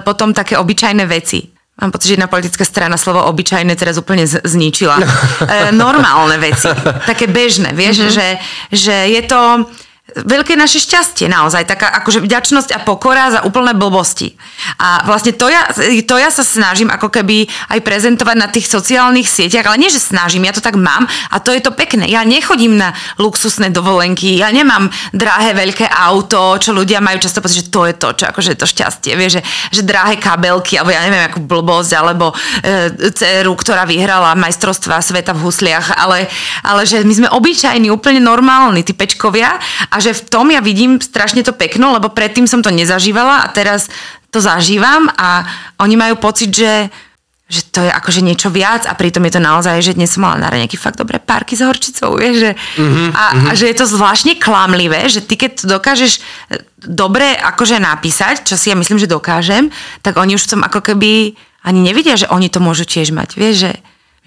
[0.00, 1.44] potom také obyčajné veci.
[1.78, 4.98] Mám pocit, že jedna politická strana slovo obyčajné teraz úplne zničila.
[5.38, 6.66] E, normálne veci,
[7.06, 8.12] také bežné, vieš, mm-hmm.
[8.12, 8.28] že,
[8.74, 9.40] že je to
[10.16, 14.40] veľké naše šťastie naozaj, taká akože vďačnosť a pokora za úplné blbosti.
[14.80, 19.28] A vlastne to ja, to ja sa snažím ako keby aj prezentovať na tých sociálnych
[19.28, 22.08] sieťach, ale nie, že snažím, ja to tak mám a to je to pekné.
[22.08, 27.68] Ja nechodím na luxusné dovolenky, ja nemám drahé veľké auto, čo ľudia majú často pocit,
[27.68, 29.42] že to je to, čo akože je to šťastie, vieš, že,
[29.76, 32.32] že drahé kabelky, alebo ja neviem, akú blbosť, alebo
[32.64, 36.32] e, dceru, ktorá vyhrala majstrovstva sveta v husliach, ale,
[36.64, 39.60] ale že my sme obyčajní, úplne normálni, tí pečkovia
[39.92, 43.50] a že v tom ja vidím strašne to pekno, lebo predtým som to nezažívala a
[43.52, 43.86] teraz
[44.32, 45.44] to zažívam a
[45.82, 46.90] oni majú pocit, že
[47.48, 50.36] že to je akože niečo viac a pritom je to naozaj, že dnes som mala
[50.36, 53.88] na nejaký fakt dobré párky s horčicou, vieš, že, mm-hmm, a, a že je to
[53.88, 56.20] zvláštne klamlivé, že ty keď to dokážeš
[56.52, 59.72] e, dobre akože napísať, čo si ja myslím, že dokážem,
[60.04, 63.40] tak oni už v tom ako keby ani nevidia, že oni to môžu tiež mať,
[63.40, 63.72] vieš, že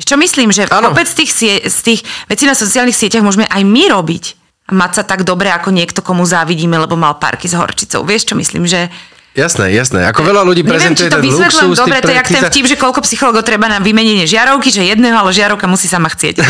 [0.01, 3.61] čo myslím, že kopec z tých, sie- z tých vecí na sociálnych sieťach môžeme aj
[3.61, 4.25] my robiť.
[4.33, 4.40] a
[4.71, 8.01] mať sa tak dobre, ako niekto, komu závidíme, lebo mal párky s horčicou.
[8.07, 8.87] Vieš, čo myslím, že
[9.31, 10.03] Jasné, jasné.
[10.11, 11.79] Ako veľa ľudí Neviem, či prezentuje to luxus.
[11.79, 15.15] dobre, to je jak ten vtip, že koľko psychologov treba na vymenenie žiarovky, že jedného,
[15.15, 16.43] ale žiarovka musí sama chcieť.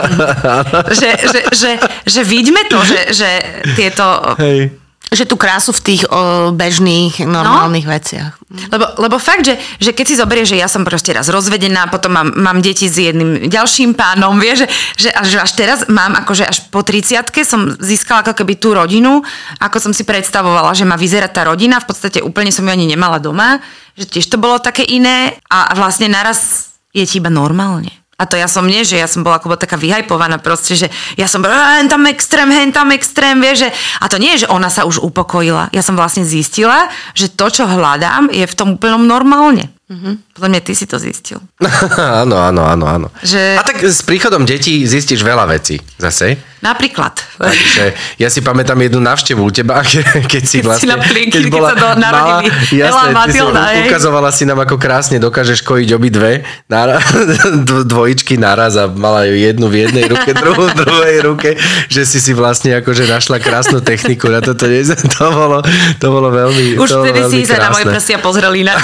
[1.04, 1.70] že, že, že,
[2.08, 3.28] že vidíme to, že, že
[3.76, 4.04] tieto...
[4.40, 4.87] Hej.
[5.08, 7.92] Že tú krásu v tých o, bežných, normálnych no?
[7.96, 8.32] veciach.
[8.48, 12.12] Lebo, lebo fakt, že, že keď si zoberieš, že ja som proste raz rozvedená, potom
[12.12, 16.44] mám, mám deti s jedným ďalším pánom, vieš, že, že, až, až teraz mám akože
[16.48, 19.20] až po 30 som získala ako keby tú rodinu,
[19.60, 22.86] ako som si predstavovala, že má vyzerať tá rodina, v podstate úplne som ju ani
[22.88, 23.60] nemala doma,
[23.98, 27.97] že tiež to bolo také iné a vlastne naraz je ti iba normálne.
[28.18, 31.30] A to ja som nie, že ja som bola ako taká vyhajpovaná proste, že ja
[31.30, 33.68] som bola, hen tam extrém, hen tam extrém, vieš, že...
[34.02, 35.70] A to nie je, že ona sa už upokojila.
[35.70, 39.70] Ja som vlastne zistila, že to, čo hľadám, je v tom úplnom normálne.
[39.86, 40.27] Mm-hmm.
[40.38, 41.42] Podľa mňa ty si to zistil.
[42.22, 43.06] áno, áno, áno, áno.
[43.26, 46.38] Že- A tak s príchodom detí zistíš veľa vecí zase.
[46.58, 47.14] Napríklad.
[47.38, 50.90] Takže ja si pamätám jednu návštevu u teba, ke- keď si Keď si vlastne...
[50.90, 52.46] na plienky, keď sa do- narodili
[52.78, 53.86] Ela a jasné, si Matilda, hej.
[53.86, 57.02] ukazovala si nám, ako krásne dokážeš kojiť obidve nara-
[57.66, 61.50] dv- dvojičky naraz a mala ju jednu v jednej ruke, druhú v druhej ruke,
[61.90, 64.66] že si si vlastne akože našla krásnu techniku na toto.
[65.18, 65.58] To bolo,
[65.98, 68.82] to bolo veľmi Už vtedy si sa na moje prstia pozreli inak.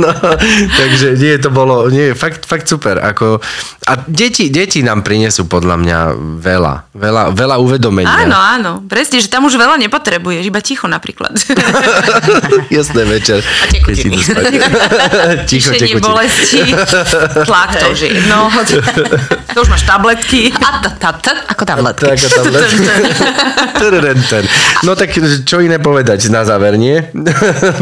[0.00, 0.08] no,
[0.80, 3.00] takže nie, to bolo, nie, fakt, fakt super.
[3.00, 3.40] Ako,
[3.88, 5.98] a deti, deti nám prinesú podľa mňa
[6.40, 8.26] veľa, veľa, veľa uvedomenia.
[8.26, 8.72] áno, áno.
[8.88, 11.36] Presne, že tam už veľa nepotrebuješ, iba ticho napríklad.
[12.76, 13.40] Jasné večer.
[13.40, 14.16] A tekutiny.
[15.50, 16.00] Ticho, tekutiny.
[16.02, 16.62] bolesti,
[17.46, 18.48] tlak to už je jedno.
[19.54, 20.52] To už máš tabletky.
[20.52, 22.04] A ta, ta, ta, ako tabletky.
[22.04, 22.44] Tak a tam
[23.78, 24.44] Trrrren, ten.
[24.84, 27.00] No tak čo iné povedať na záver, nie?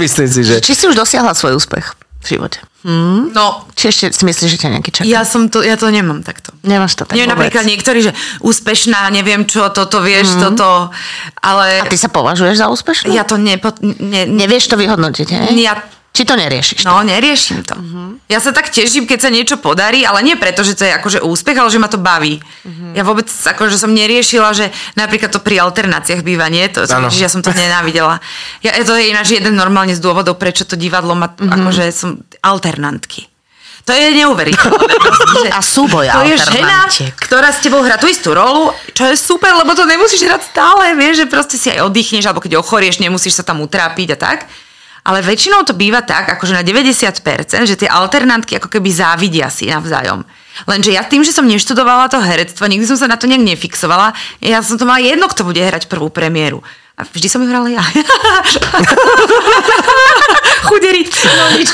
[0.03, 0.63] Myslím si, že...
[0.63, 2.59] Či si už dosiahla svoj úspech v živote?
[2.87, 5.07] No, Či ešte si myslíš, že ťa nejaký čaká?
[5.11, 6.55] ja som to, ja to nemám takto.
[6.63, 7.35] Nemáš to tak Nie, vôbec.
[7.35, 10.95] napríklad niektorí, že úspešná, neviem čo, toto vieš, toto,
[11.43, 13.11] ale A ty sa považuješ za úspešnú?
[13.11, 15.47] ja to nepo, ne, ne, Nevieš to vyhodnotiť, hej?
[15.59, 15.75] ja
[16.17, 16.89] Či to neriešiš?
[16.89, 17.77] No, neriešim to.
[17.77, 18.17] Uh-huh.
[18.33, 21.21] Ja sa tak teším, keď sa niečo podarí, ale nie preto, že to je akože
[21.21, 22.41] úspech, ale že ma to baví.
[22.41, 22.97] Uh-huh.
[22.97, 26.65] Ja vôbec akože som neriešila, že napríklad to pri alternáciách býva, nie?
[26.73, 28.25] To, že ja som to nenávidela.
[28.65, 31.53] Ja, to je ináč jeden normálne z dôvodov, prečo to divadlo má, uh-huh.
[31.53, 33.29] akože som alternantky.
[33.87, 35.53] To je neuveriteľné.
[35.57, 36.91] A súboj To je žena,
[37.23, 40.97] ktorá s tebou hrá tú istú rolu, čo je super, lebo to nemusíš hrať stále,
[40.99, 44.39] vieš, že proste si aj oddychneš, alebo keď ochorieš, nemusíš sa tam utrápiť a tak.
[45.07, 49.71] Ale väčšinou to býva tak, akože na 90%, že tie alternantky ako keby závidia si
[49.71, 50.27] navzájom.
[50.67, 54.17] Lenže ja tým, že som neštudovala to herectvo, nikdy som sa na to nejak nefixovala,
[54.43, 56.65] ja som to mala jedno, kto bude hrať prvú premiéru.
[56.97, 57.85] A vždy som ju hrala ja.
[60.65, 61.69] Chuderi, no nič.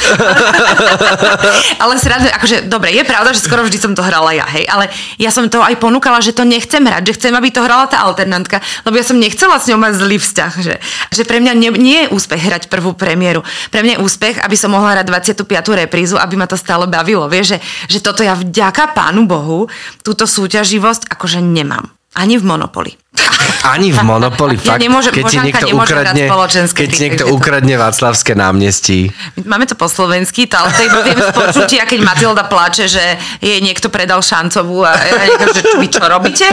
[1.82, 4.90] ale srandu, akože, dobre, je pravda, že skoro vždy som to hrala ja, hej, ale
[5.22, 8.02] ja som to aj ponúkala, že to nechcem hrať, že chcem, aby to hrala tá
[8.02, 10.74] alternantka, lebo ja som nechcela s ňou mať zlý vzťah, že,
[11.14, 13.46] že pre mňa nie, nie je úspech hrať prvú premiéru.
[13.70, 15.06] Pre mňa je úspech, aby som mohla hrať
[15.38, 15.46] 25.
[15.86, 17.58] reprízu, aby ma to stále bavilo, vieš, že,
[17.94, 19.70] že toto ja vďaka Pánu Bohu
[20.02, 22.01] túto súťaživosť akože nemám.
[22.12, 22.92] Ani v Monopoli.
[23.64, 26.24] Ani v Monopoli, Ja fakt, nemôžem- keď ti niekto ukradne,
[26.68, 29.08] keď ti niekto ukradne Václavské námestí.
[29.40, 33.00] Máme to po slovensky, to, ale to iba viem z počutia, keď Matilda plače, že
[33.38, 36.46] jej niekto predal šancovú a ja neviem, že čo, vy čo robíte.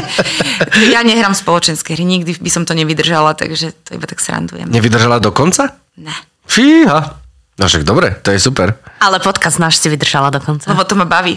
[0.88, 4.70] Ja nehrám spoločenské hry, nikdy by som to nevydržala, takže to iba tak srandujem.
[4.70, 5.76] Nevydržala do konca?
[5.98, 6.16] Ne.
[6.46, 7.20] Fíha.
[7.60, 8.80] No však dobre, to je super.
[9.04, 10.72] Ale podcast náš si vydržala dokonca.
[10.72, 11.36] Lebo to ma baví.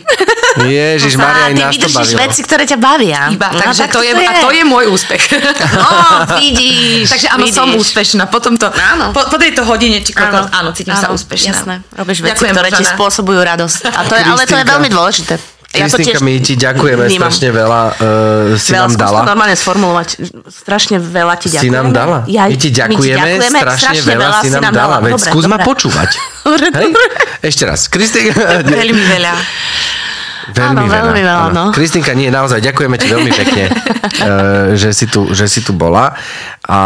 [0.54, 2.18] Ježiš, Maria, aj nás to bavilo.
[2.20, 3.20] veci, ktoré ťa bavia.
[3.28, 5.22] Iba, No, takže tak to je, a to je môj úspech.
[5.72, 5.88] No,
[6.36, 7.08] vidíš.
[7.08, 7.56] takže áno, vidíš.
[7.56, 8.24] som úspešná.
[8.26, 9.10] Potom to, Áno.
[9.10, 11.48] po, po tejto hodine, či koľko, áno, cítim sa áno, úspešná.
[11.48, 13.80] Jasné, robíš veci, Ďakujem, ktoré ti spôsobujú radosť.
[13.86, 15.34] A to je, ale to je veľmi dôležité.
[15.72, 17.32] Kristýnka, my ti ďakujeme vnímam.
[17.32, 17.96] strašne veľa, uh,
[18.54, 19.18] si Veľa nám dala.
[19.18, 20.08] to normálne sformulovať.
[20.44, 21.72] Strašne veľa ti Si ďakujeme.
[21.72, 22.18] nám dala.
[22.28, 25.00] Ja, my ti ďakujeme, strašne veľa si nám dala.
[25.00, 26.10] Veď Dobre, skús ma počúvať.
[26.44, 26.92] Dobre, Hej?
[26.92, 27.04] dobre.
[27.40, 27.88] Ešte raz.
[27.88, 28.36] Kristýnka.
[28.62, 29.32] Veľmi veľa.
[30.50, 30.96] Veľmi Áno, veľa.
[31.06, 31.54] veľmi veľa, áno.
[31.54, 31.64] no.
[31.70, 36.18] Kristýnka, nie, naozaj, ďakujeme ti veľmi pekne, eh, že, si tu, že si tu bola
[36.66, 36.78] a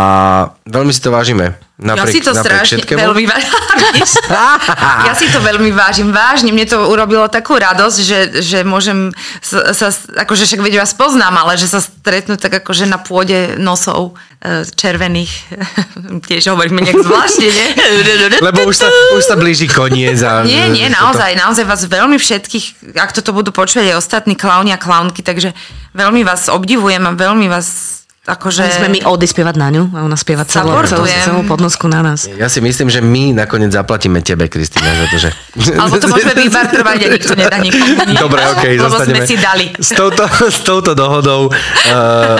[0.68, 1.56] veľmi si to vážime.
[1.76, 3.04] Ja Napriek, si to strašne všetkému.
[3.04, 3.52] veľmi vážim.
[5.04, 6.08] ja si to veľmi vážim.
[6.08, 9.12] Vážne, mne to urobilo takú radosť, že, že môžem
[9.44, 13.60] sa, sa, akože však veď vás poznám, ale že sa stretnúť tak akože na pôde
[13.60, 15.32] nosov e, červených.
[16.32, 17.68] Tiež hovoríme nejak zvláštne, nie?
[18.48, 20.16] Lebo už sa, už sa blíži koniec.
[20.24, 24.72] A, Nie, nie, naozaj, naozaj vás veľmi všetkých, ak toto budú počuť aj ostatní klauni
[24.72, 25.52] a klaunky, takže
[25.92, 28.66] veľmi vás obdivujem a veľmi vás akože...
[28.66, 28.76] Že...
[28.82, 32.26] Sme my ody spievať na ňu a ona spieva celú, celú, celú podnosku na nás.
[32.26, 35.30] Ja si myslím, že my nakoniec zaplatíme tebe, Kristýna, za to, že...
[35.78, 37.94] Alebo to môžeme vybartrovať a nikto nedá nikomu.
[38.26, 39.22] Dobre, okej, Lebo zostaneme.
[39.22, 39.66] sme si dali.
[39.78, 42.36] S touto, s touto dohodou uh,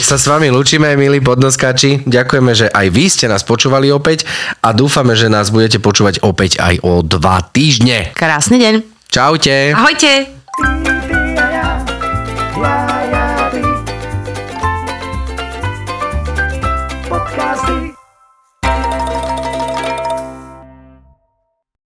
[0.00, 2.08] sa s vami lúčime, milí podnoskáči.
[2.08, 4.24] Ďakujeme, že aj vy ste nás počúvali opäť
[4.64, 8.16] a dúfame, že nás budete počúvať opäť aj o dva týždne.
[8.16, 8.74] Krásny deň.
[9.12, 9.76] Čaute.
[9.76, 11.09] Ahojte.